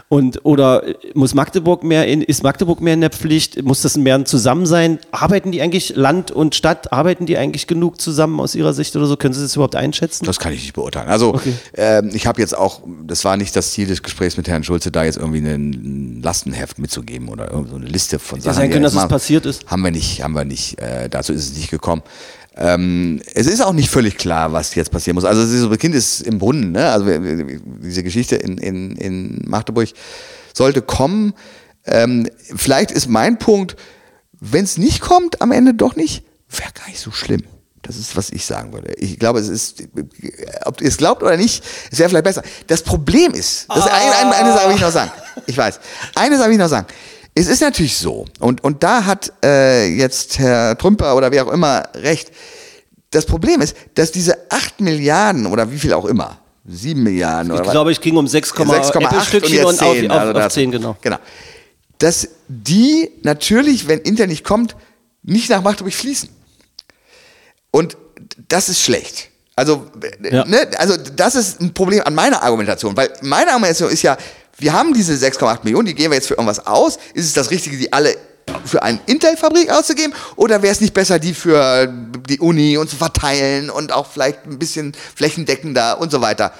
[0.07, 3.63] Und oder äh, muss Magdeburg mehr in, ist Magdeburg mehr in der Pflicht?
[3.63, 4.99] Muss das mehr ein Zusammensein?
[5.11, 9.07] Arbeiten die eigentlich Land und Stadt, arbeiten die eigentlich genug zusammen aus Ihrer Sicht oder
[9.07, 9.17] so?
[9.17, 10.25] Können Sie das überhaupt einschätzen?
[10.25, 11.09] Das kann ich nicht beurteilen.
[11.09, 11.53] Also Okay.
[11.73, 14.91] ähm, ich habe jetzt auch, das war nicht das Ziel des Gesprächs mit Herrn Schulze,
[14.91, 18.55] da jetzt irgendwie ein Lastenheft mitzugeben oder so eine Liste von Sachen.
[18.55, 19.65] sein können, dass es passiert ist.
[19.65, 20.79] Haben wir nicht, haben wir nicht.
[20.79, 22.03] Äh, dazu ist es nicht gekommen.
[22.57, 25.25] Ähm, es ist auch nicht völlig klar, was jetzt passieren muss.
[25.25, 26.71] Also ist, das Kind ist im Brunnen.
[26.71, 26.89] Ne?
[26.89, 27.05] Also
[27.83, 29.89] diese Geschichte in, in, in Magdeburg
[30.53, 31.33] sollte kommen.
[31.85, 33.75] Ähm, vielleicht ist mein Punkt,
[34.39, 37.43] wenn es nicht kommt, am Ende doch nicht, wäre gar nicht so schlimm.
[37.81, 38.93] Das ist, was ich sagen würde.
[38.95, 39.83] Ich glaube, es ist,
[40.63, 42.41] ob ihr es glaubt oder nicht, es wäre vielleicht besser.
[42.65, 45.11] Das Problem ist, das eine, eine, eine Sache will ich noch sagen.
[45.45, 45.79] Ich weiß.
[46.15, 46.87] Eine Sache will ich noch sagen.
[47.37, 51.51] Es ist natürlich so, und, und da hat äh, jetzt Herr Trümper oder wer auch
[51.51, 52.31] immer recht.
[53.11, 57.61] Das Problem ist, dass diese 8 Milliarden oder wie viel auch immer, 7 Milliarden oder
[57.61, 60.37] Ich was- glaube, ich ging um 6,8 Apple-Stückchen jetzt und auf, 10, auf, also auf
[60.37, 60.95] das- 10, genau.
[61.01, 61.17] Genau.
[61.97, 64.75] Dass die natürlich, wenn Inter nicht kommt,
[65.23, 66.29] nicht nach Magdeburg fließen.
[67.71, 67.97] Und
[68.47, 69.29] das ist schlecht.
[69.57, 69.85] Also,
[70.23, 70.45] äh, Ja.
[70.45, 74.17] ne, also das ist ein Problem an meiner Argumentation, weil meine Argumentation ist ja,
[74.57, 76.97] wir haben diese 6,8 Millionen, die geben wir jetzt für irgendwas aus.
[77.13, 78.15] Ist es das Richtige, die alle
[78.65, 80.13] für eine Intel-Fabrik auszugeben?
[80.35, 81.87] Oder wäre es nicht besser, die für
[82.29, 86.53] die Uni und zu verteilen und auch vielleicht ein bisschen flächendeckender und so weiter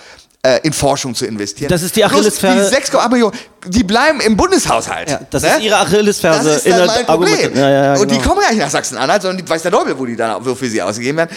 [0.43, 1.69] äh, in Forschung zu investieren?
[1.69, 3.37] Das ist die Achillesferse- Die 6,8 Millionen,
[3.67, 5.09] die bleiben im Bundeshaushalt.
[5.09, 7.55] Ja, das ist ihre Achillesferse Das ist in dann mein Problem.
[7.55, 8.29] Ja, ja, ja, Und die genau.
[8.29, 10.81] kommen gar nicht nach Sachsen-Anhalt, sondern die weiß der Teufel, wo die dann wofür sie
[10.81, 11.35] ausgegeben werden.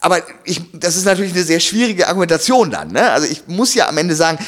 [0.00, 2.92] Aber ich, das ist natürlich eine sehr schwierige Argumentation dann.
[2.92, 3.10] Ne?
[3.10, 4.38] Also ich muss ja am Ende sagen,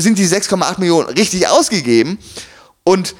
[0.00, 2.18] sind die 6,8 Millionen richtig ausgegeben?
[2.84, 3.14] Und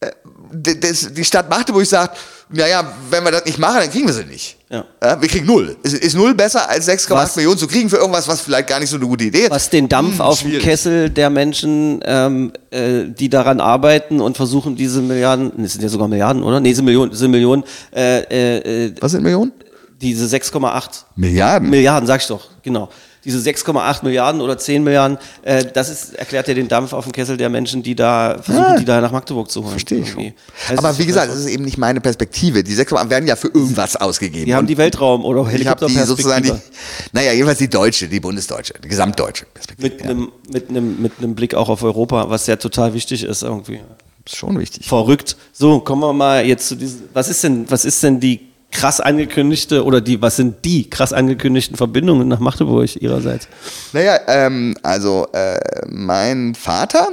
[0.00, 0.10] äh,
[0.52, 2.18] das, die Stadt Magdeburg sagt,
[2.50, 4.58] naja, wenn wir das nicht machen, dann kriegen wir sie nicht.
[4.70, 4.84] Ja.
[5.20, 5.76] wir kriegen null.
[5.82, 8.78] Ist, ist null besser als 6,8 Was- Millionen zu kriegen für irgendwas, was vielleicht gar
[8.80, 9.50] nicht so eine gute Idee ist?
[9.50, 10.58] Was den Dampf auf dem.
[10.60, 15.88] Kessel der Menschen, ähm, äh, die daran arbeiten und versuchen, diese Milliarden, es sind ja
[15.88, 16.60] sogar Milliarden, oder?
[16.60, 17.64] Nee, diese Millionen, diese Millionen,
[17.94, 19.52] äh, äh, Was sind Millionen?
[20.00, 21.70] diese 6,8 Milliarden.
[21.70, 22.90] Milliarden, sag ich doch, genau.
[23.24, 27.12] Diese 6,8 Milliarden oder 10 Milliarden, äh, das ist, erklärt ja den Dampf auf dem
[27.12, 28.76] Kessel der Menschen, die da versuchen, Ja.
[28.78, 29.70] die da nach Magdeburg zu holen.
[29.70, 30.32] Verstehe ich schon.
[30.68, 32.62] Also Aber wie gesagt, das ist eben nicht meine Perspektive.
[32.62, 34.44] Die 6,8 werden ja für irgendwas ausgegeben.
[34.46, 37.10] Die haben die Weltraum- oder ich habe die sozusagen die, Helikopterperspektive.
[37.12, 39.88] naja, jedenfalls die deutsche, die bundesdeutsche, die gesamtdeutsche Perspektive.
[39.90, 43.42] Mit einem, mit, einem, mit einem Blick auch auf Europa, was ja total wichtig ist
[43.42, 43.80] irgendwie.
[44.26, 44.86] ist schon wichtig.
[44.86, 45.36] Verrückt.
[45.52, 47.02] So, kommen wir mal jetzt zu diesem.
[47.14, 48.40] Was ist denn, was ist denn die
[48.74, 53.48] krass angekündigte oder die, was sind die krass angekündigten Verbindungen nach Magdeburg ihrerseits?
[53.94, 55.58] Naja, ähm, also äh,
[55.88, 57.08] mein Vater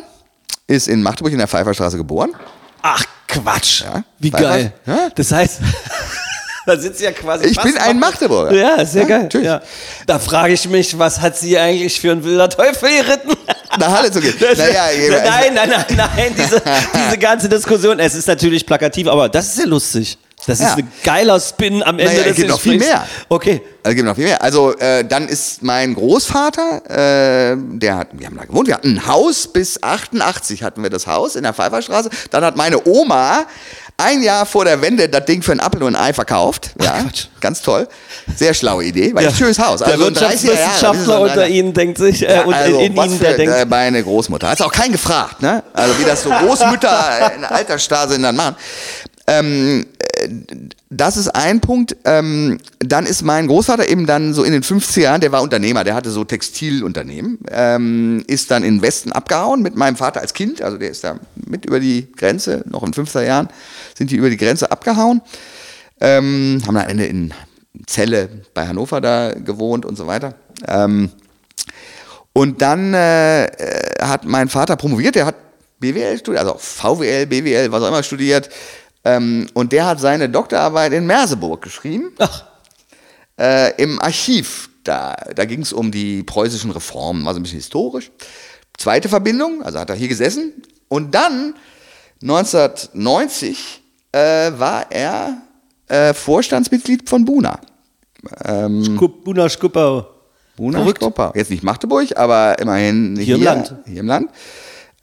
[0.67, 2.31] ist in Magdeburg in der Pfeifferstraße geboren.
[2.81, 3.81] Ach Quatsch.
[3.83, 4.73] Ja, Wie Pfeiffer- geil.
[4.85, 5.09] Ja.
[5.15, 5.59] Das heißt,
[6.65, 7.45] da sitzt ja quasi.
[7.45, 8.51] Ich bin ein Magdeburger.
[8.53, 9.21] Ja, sehr Ja, geil.
[9.23, 9.47] natürlich.
[9.47, 9.61] Ja.
[10.07, 13.31] Da frage ich mich, was hat sie eigentlich für ein wilder Teufel geritten?
[13.79, 14.33] Nach Halle zu gehen.
[14.39, 14.83] Das- Naja,
[15.29, 16.61] nein, nein, nein, nein, diese,
[17.05, 20.17] diese ganze Diskussion, es ist natürlich plakativ, aber das ist ja lustig.
[20.47, 20.75] Das ist Ja.
[20.75, 23.05] ein geiler Spin am Ende Naja, es des gibt noch viel mehr.
[23.29, 23.61] Okay.
[23.83, 24.41] Also gibt noch viel mehr.
[24.41, 26.81] Also äh, dann ist mein Großvater,
[27.53, 30.89] äh, der hat, wir haben da gewohnt, wir hatten ein Haus bis 88 hatten wir
[30.89, 32.09] das Haus in der Pfeifferstraße.
[32.31, 33.45] Dann hat meine Oma
[33.97, 36.71] ein Jahr vor der Wende das Ding für einen Apfel und ein Ei verkauft.
[36.81, 37.25] Ja, Quatsch.
[37.39, 37.87] ganz toll.
[38.35, 39.13] Sehr schlaue Idee.
[39.13, 39.79] War ein schönes Haus.
[39.81, 42.97] Der Also in 30er Jahren, Wirtschaftswissenschaftler ein unter Ihnen denkt sich, äh, Ja, also, in
[42.97, 44.49] was Ihnen, der denkt, äh, meine Großmutter.
[44.49, 45.63] Hat auch keinen gefragt, ne?
[45.73, 48.55] Also wie das so Großmütter in der Altersstase dann machen.
[49.27, 50.00] Ähm, äh,
[50.89, 51.95] das ist ein Punkt.
[52.05, 55.83] Ähm, dann ist mein Großvater eben dann so in den 50er Jahren, der war Unternehmer,
[55.83, 60.33] der hatte so Textilunternehmen, ähm, ist dann in den Westen abgehauen mit meinem Vater als
[60.33, 63.49] Kind, also der ist da mit über die Grenze, noch in 50er Jahren
[63.97, 65.21] sind die über die Grenze abgehauen,
[65.99, 67.33] ähm, haben dann am Ende in
[67.87, 70.35] Celle bei Hannover da gewohnt und so weiter.
[70.67, 71.09] Ähm,
[72.33, 75.35] und dann äh, äh, hat mein Vater promoviert, der hat
[75.79, 78.49] BWL studiert, also VWL, BWL, was auch immer studiert.
[79.03, 82.45] Ähm, und der hat seine Doktorarbeit in Merseburg geschrieben, ach,
[83.39, 84.69] äh, im Archiv.
[84.83, 88.11] Da, da ging es um die preußischen Reformen, war so ein bisschen historisch.
[88.77, 90.53] Zweite Verbindung, also hat er hier gesessen.
[90.87, 91.55] Und dann,
[92.21, 93.81] 1990,
[94.11, 95.37] äh, war er
[95.87, 97.59] äh, Vorstandsmitglied von Buna.
[98.43, 100.07] Ähm, Skup, Buna Skupper.
[100.55, 101.03] Buna Verrückt.
[101.35, 103.75] Jetzt nicht Magdeburg, aber immerhin Hier im Land.
[103.85, 104.29] Hier im Land.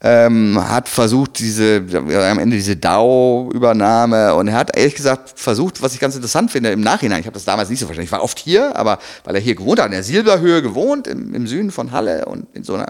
[0.01, 5.93] Ähm, hat versucht, diese, am Ende diese DAO-Übernahme und er hat ehrlich gesagt versucht, was
[5.93, 8.23] ich ganz interessant finde im Nachhinein, ich habe das damals nicht so verstanden, ich war
[8.23, 11.69] oft hier, aber weil er hier gewohnt hat, in der Silberhöhe gewohnt, im, im Süden
[11.69, 12.87] von Halle und in so einer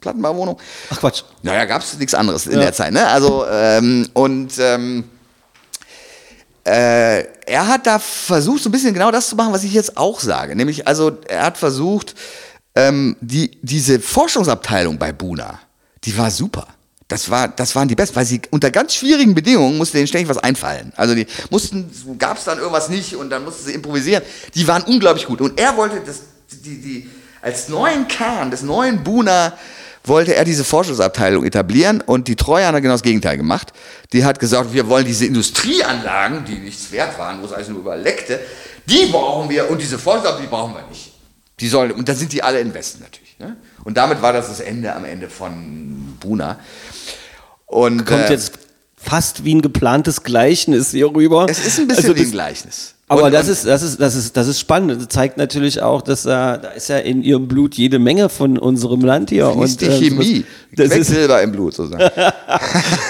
[0.00, 0.60] Plattenbauwohnung.
[0.90, 1.22] Ach Quatsch.
[1.42, 2.60] Naja, gab es nichts anderes in Ja.
[2.60, 3.04] der Zeit, ne?
[3.08, 5.04] Also, ähm, und ähm,
[6.64, 9.96] äh, er hat da versucht, so ein bisschen genau das zu machen, was ich jetzt
[9.96, 10.54] auch sage.
[10.56, 12.14] Nämlich, also, er hat versucht,
[12.74, 15.58] ähm, die, diese Forschungsabteilung bei Buna,
[16.04, 16.66] die war super.
[17.08, 20.28] Das, war, das waren die besten, weil sie unter ganz schwierigen Bedingungen musste denen ständig
[20.28, 20.92] was einfallen.
[20.96, 24.22] Also die mussten, gab es dann irgendwas nicht und dann mussten sie improvisieren.
[24.54, 25.40] Die waren unglaublich gut.
[25.40, 27.10] Und er wollte das, die, die,
[27.42, 29.52] als neuen Kern des neuen Buna
[30.02, 33.72] wollte er diese Forschungsabteilung etablieren und die Treuhand hat genau das Gegenteil gemacht.
[34.12, 37.80] Die hat gesagt, wir wollen diese Industrieanlagen, die nichts wert waren, wo es alles nur
[37.80, 38.40] überleckte,
[38.86, 41.12] die brauchen wir und diese Forschungsabteilung, die brauchen wir nicht.
[41.60, 43.38] Die sollen, und dann sind die alle im Westen natürlich.
[43.38, 43.56] Ne?
[43.84, 46.58] Und damit war das das Ende am Ende von Buna.
[47.66, 48.58] Und, Kommt äh, jetzt
[48.96, 51.46] fast wie ein geplantes Gleichnis hier rüber.
[51.48, 52.93] es ist ein bisschen Also wie ein Gleichnis.
[53.06, 54.98] Aber Und- das und- ist, das ist, das ist, das ist spannend.
[55.00, 58.56] Das zeigt natürlich auch, dass äh, da ist ja in ihrem Blut jede Menge von
[58.58, 59.54] unserem Land hier.
[59.62, 60.44] ist die äh, Chemie.
[60.76, 62.10] Das ist, Quecksilber im Blut sozusagen.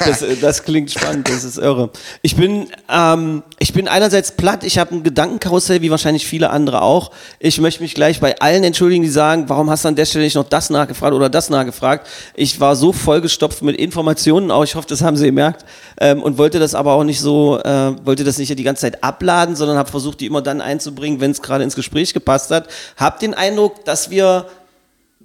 [0.05, 1.91] das, das klingt spannend, das ist irre.
[2.23, 6.83] Ich bin, ähm, ich bin einerseits platt, ich habe ein Gedankenkarussell, wie wahrscheinlich viele andere
[6.83, 7.11] auch.
[7.39, 10.25] Ich möchte mich gleich bei allen entschuldigen, die sagen, warum hast du an der Stelle
[10.25, 12.07] nicht noch das nachgefragt oder das nachgefragt.
[12.35, 15.65] Ich war so vollgestopft mit Informationen, auch ich hoffe, das haben Sie gemerkt,
[16.01, 19.03] ähm, und wollte das aber auch nicht so, äh, wollte das nicht die ganze Zeit
[19.03, 22.69] abladen, sondern habe versucht, die immer dann einzubringen, wenn es gerade ins Gespräch gepasst hat.
[22.97, 24.47] Hab den Eindruck, dass wir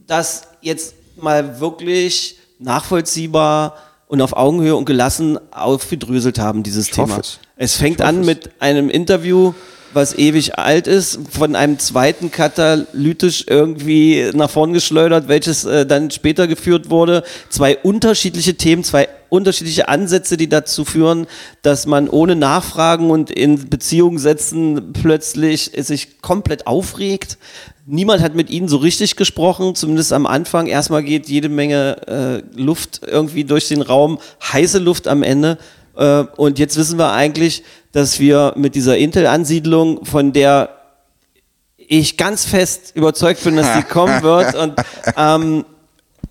[0.08, 7.20] das jetzt mal wirklich nachvollziehbar und auf Augenhöhe und gelassen aufgedröselt haben, dieses hoffe Thema.
[7.20, 7.40] es.
[7.56, 9.54] Es fängt an mit einem Interview,
[9.94, 16.12] was ewig alt ist, von einem zweiten katalytisch irgendwie nach vorn geschleudert, welches äh, dann
[16.12, 17.24] später geführt wurde.
[17.50, 21.28] Zwei unterschiedliche Themen, zwei unterschiedliche Ansätze, die dazu führen,
[21.62, 27.38] dass man ohne Nachfragen und in Beziehung setzen plötzlich sich komplett aufregt.
[27.86, 30.68] Niemand hat mit ihnen so richtig gesprochen, zumindest am Anfang.
[30.68, 34.20] Erstmal geht jede Menge äh, Luft irgendwie durch den Raum,
[34.54, 35.58] heiße Luft am Ende.
[36.00, 40.70] Äh, und jetzt wissen wir eigentlich, dass wir mit dieser Intel-Ansiedlung, von der
[41.78, 44.74] ich ganz fest überzeugt bin, dass die kommen wird und
[45.18, 45.66] ähm,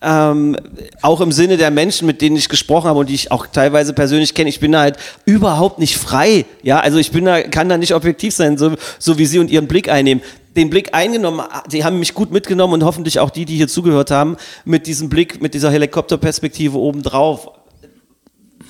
[0.01, 0.57] ähm,
[1.03, 3.93] auch im Sinne der Menschen, mit denen ich gesprochen habe und die ich auch teilweise
[3.93, 6.47] persönlich kenne, ich bin da halt überhaupt nicht frei.
[6.63, 9.51] Ja, also ich bin da, kann da nicht objektiv sein, so, so wie Sie und
[9.51, 10.23] Ihren Blick einnehmen.
[10.57, 14.13] Den Blick eingenommen, die haben mich gut mitgenommen und hoffentlich auch die, die hier zugehört
[14.13, 17.58] haben, mit diesem Blick, mit dieser Helikopterperspektive obendrauf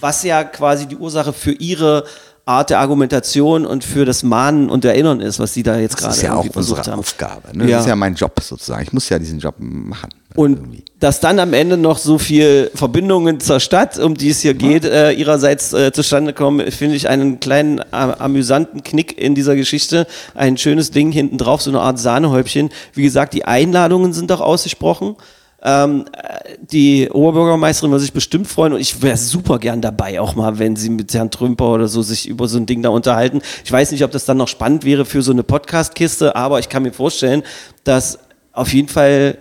[0.01, 2.05] was ja quasi die Ursache für ihre
[2.49, 6.01] Art der Argumentation und für das Mahnen und Erinnern ist, was sie da jetzt Das
[6.01, 7.01] gerade ist ja auch versucht unsere haben.
[7.01, 7.57] Aufgabe.
[7.57, 7.65] Ne?
[7.65, 7.77] Ja.
[7.77, 8.83] Das ist ja mein Job sozusagen.
[8.85, 10.09] Ich muss ja diesen Job machen.
[10.35, 10.83] Und Irgendwie.
[10.99, 14.87] dass dann am Ende noch so viel Verbindungen zur Stadt, um die es hier geht,
[14.87, 20.07] äh, ihrerseits äh, zustande kommen, finde ich einen kleinen äh, amüsanten Knick in dieser Geschichte.
[20.35, 22.71] Ein schönes Ding hinten drauf, so eine Art Sahnehäubchen.
[22.95, 25.17] Wie gesagt, die Einladungen sind doch ausgesprochen.
[25.61, 30.37] Ähm, äh, die Oberbürgermeisterin würde sich bestimmt freuen und ich wäre super gern dabei, auch
[30.37, 33.43] mal, wenn sie mit Herrn Trümper oder so sich über so ein Ding da unterhalten.
[33.65, 36.69] Ich weiß nicht, ob das dann noch spannend wäre für so eine Podcast-Kiste, aber ich
[36.69, 37.43] kann mir vorstellen,
[37.83, 38.21] dass
[38.53, 39.39] auf jeden Fall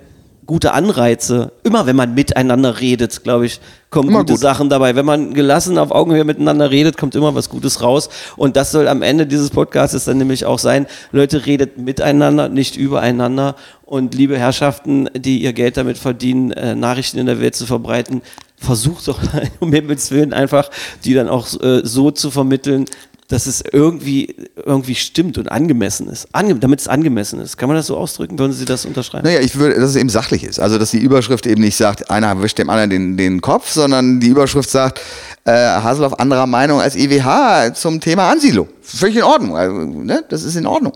[0.47, 3.59] gute Anreize, immer wenn man miteinander redet, glaube ich,
[3.89, 4.41] kommen Immer gute gut.
[4.41, 4.95] Sachen dabei.
[4.95, 8.09] Wenn man gelassen auf Augenhöhe miteinander redet, kommt immer was Gutes raus.
[8.35, 10.87] Und das soll am Ende dieses Podcasts dann nämlich auch sein.
[11.11, 13.55] Leute, redet miteinander, nicht übereinander.
[13.85, 18.21] Und liebe Herrschaften, die ihr Geld damit verdienen, äh, Nachrichten in der Welt zu verbreiten,
[18.57, 19.19] versucht doch
[19.59, 20.69] um Himmels Willen einfach,
[21.05, 22.85] die dann auch äh, so zu vermitteln,
[23.27, 26.27] dass es irgendwie, irgendwie stimmt und angemessen ist.
[26.31, 27.57] Ange damit es angemessen ist.
[27.57, 28.39] Kann man das so ausdrücken?
[28.39, 29.25] Würden Sie das unterschreiben?
[29.25, 30.59] Naja, ich würde, dass es eben sachlich ist.
[30.59, 34.21] Also, dass die Überschrift eben nicht sagt, einer wischt dem anderen den, den Kopf, sondern
[34.21, 35.01] die Überschrift sagt,
[35.43, 38.69] äh, Haseloff anderer Meinung als EWH zum Thema Ansiedlung.
[38.81, 39.57] Völlig in Ordnung.
[39.57, 40.23] Also, ne?
[40.29, 40.93] Das ist in Ordnung.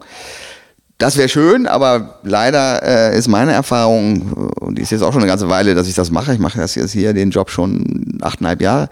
[1.02, 5.12] Das wäre schön, aber leider äh, ist meine Erfahrung, äh, und die ist jetzt auch
[5.12, 7.50] schon eine ganze Weile, dass ich das mache, ich mache das jetzt hier den Job
[7.50, 8.88] schon achteinhalb Jahre,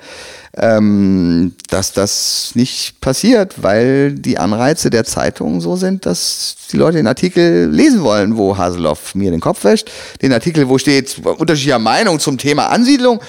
[0.58, 6.98] ähm, dass das nicht passiert, weil die Anreize der Zeitung so sind, dass die Leute
[6.98, 9.92] den Artikel lesen wollen, wo Haseloff mir den Kopf wäscht,
[10.22, 13.22] den Artikel, wo steht unterschiedlicher Meinung zum Thema Ansiedlung,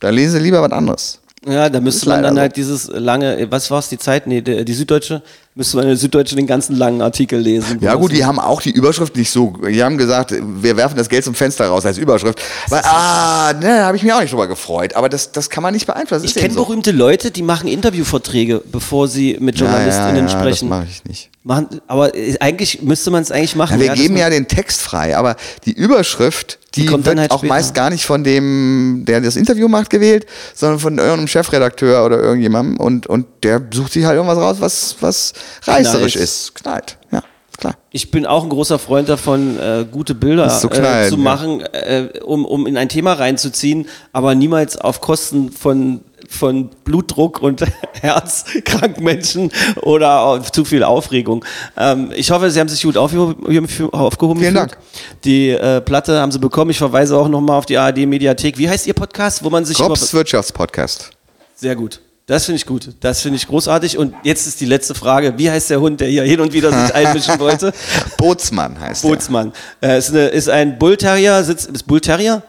[0.00, 1.20] da lesen sie lieber was anderes.
[1.46, 2.40] Ja, da müsste man dann so.
[2.40, 4.26] halt dieses lange, was war es, die Zeit?
[4.26, 5.22] Nee, die, die Süddeutsche,
[5.56, 7.78] müsste man in der Süddeutsche den ganzen langen Artikel lesen.
[7.80, 11.08] Ja gut, die haben auch die Überschrift nicht so, die haben gesagt, wir werfen das
[11.08, 12.42] Geld zum Fenster raus als Überschrift.
[12.68, 14.94] Weil, ah, ne, da habe ich mich auch nicht drüber gefreut.
[14.94, 16.24] Aber das, das kann man nicht beeinflussen.
[16.24, 16.62] Das Ich kenne so.
[16.62, 20.68] berühmte Leute, die machen Interviewverträge, bevor sie mit JournalistInnen ja, ja, sprechen.
[20.68, 21.30] Das mache ich nicht.
[21.42, 23.80] Machen, aber äh, eigentlich müsste man es eigentlich machen.
[23.80, 27.20] Ja, wir geben ja den Text frei, aber die Überschrift, die, Die kommt wird dann
[27.20, 27.54] halt auch später.
[27.54, 32.18] meist gar nicht von dem, der das Interview macht, gewählt, sondern von irgendeinem Chefredakteur oder
[32.20, 35.32] irgendjemandem und, und der sucht sich halt irgendwas raus, was, was
[35.62, 36.24] reißerisch Knallt.
[36.24, 36.54] ist.
[36.54, 37.22] Knallt, ja,
[37.56, 37.76] klar.
[37.90, 41.22] Ich bin auch ein großer Freund davon, äh, gute Bilder Das zu äh, zu ja.
[41.22, 47.40] machen, äh, um, um in ein Thema reinzuziehen, aber niemals auf Kosten von von Blutdruck
[47.40, 47.64] und
[48.00, 51.44] herzkranken Menschen oder zu viel Aufregung.
[51.76, 53.68] Ähm, ich hoffe, Sie haben sich gut aufgehoben.
[53.92, 54.54] aufgehoben Vielen.
[54.54, 54.76] Dank.
[55.24, 56.70] Die äh, Platte haben Sie bekommen.
[56.70, 58.58] Ich verweise auch nochmal auf die ARD-Mediathek.
[58.58, 61.10] Wie heißt Ihr Podcast, wo man sich Kops Wirtschaftspodcast.
[61.54, 62.00] Sehr gut.
[62.26, 62.88] Das finde ich gut.
[63.00, 63.98] Das finde ich großartig.
[63.98, 65.34] Und jetzt ist die letzte Frage.
[65.36, 67.72] Wie heißt der Hund, der hier hin und wieder sich einmischen wollte?
[68.18, 69.52] Bootsmann heißt Bootsmann.
[69.80, 71.44] Äh, ist, eine, ist ein Bullterrier.
[71.44, 72.42] Sitzt, ist Bullterrier?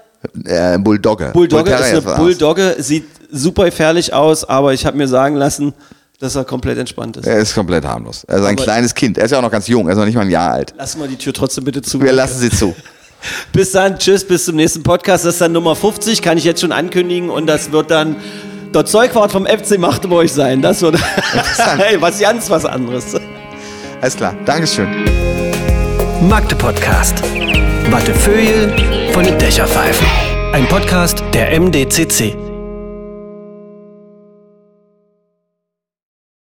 [0.45, 1.29] Äh, Bulldogge.
[1.31, 2.17] Bulldogge ist eine war's.
[2.17, 2.75] Bulldogge.
[2.79, 5.75] Sieht super gefährlich aus, aber ich habe mir sagen lassen,
[6.19, 7.27] dass er komplett entspannt ist.
[7.27, 8.23] Er ist komplett harmlos.
[8.23, 9.19] Er ist ein Aber- kleines Kind.
[9.19, 9.85] Er ist ja auch noch ganz jung.
[9.87, 10.73] Er ist noch nicht mal ein Jahr alt.
[10.75, 12.01] Lass mal die Tür trotzdem bitte zu.
[12.01, 12.73] Wir lassen sie zu.
[13.53, 15.25] Bis dann, tschüss, bis zum nächsten Podcast.
[15.25, 17.29] Das ist dann Nummer 50, kann ich jetzt schon ankündigen.
[17.31, 18.15] Und das wird dann
[18.77, 20.61] der Zeugwart vom FC Magdeburg sein.
[20.61, 20.97] Das wird
[21.77, 23.15] hey, was ganz was anderes.
[24.01, 24.35] Alles klar.
[24.45, 24.87] Dankeschön.
[26.21, 27.23] Magde Podcast.
[27.89, 28.73] Wattefeuille
[29.13, 30.05] von den Dächerpfeifen.
[30.53, 32.46] Ein Podcast der MDCC.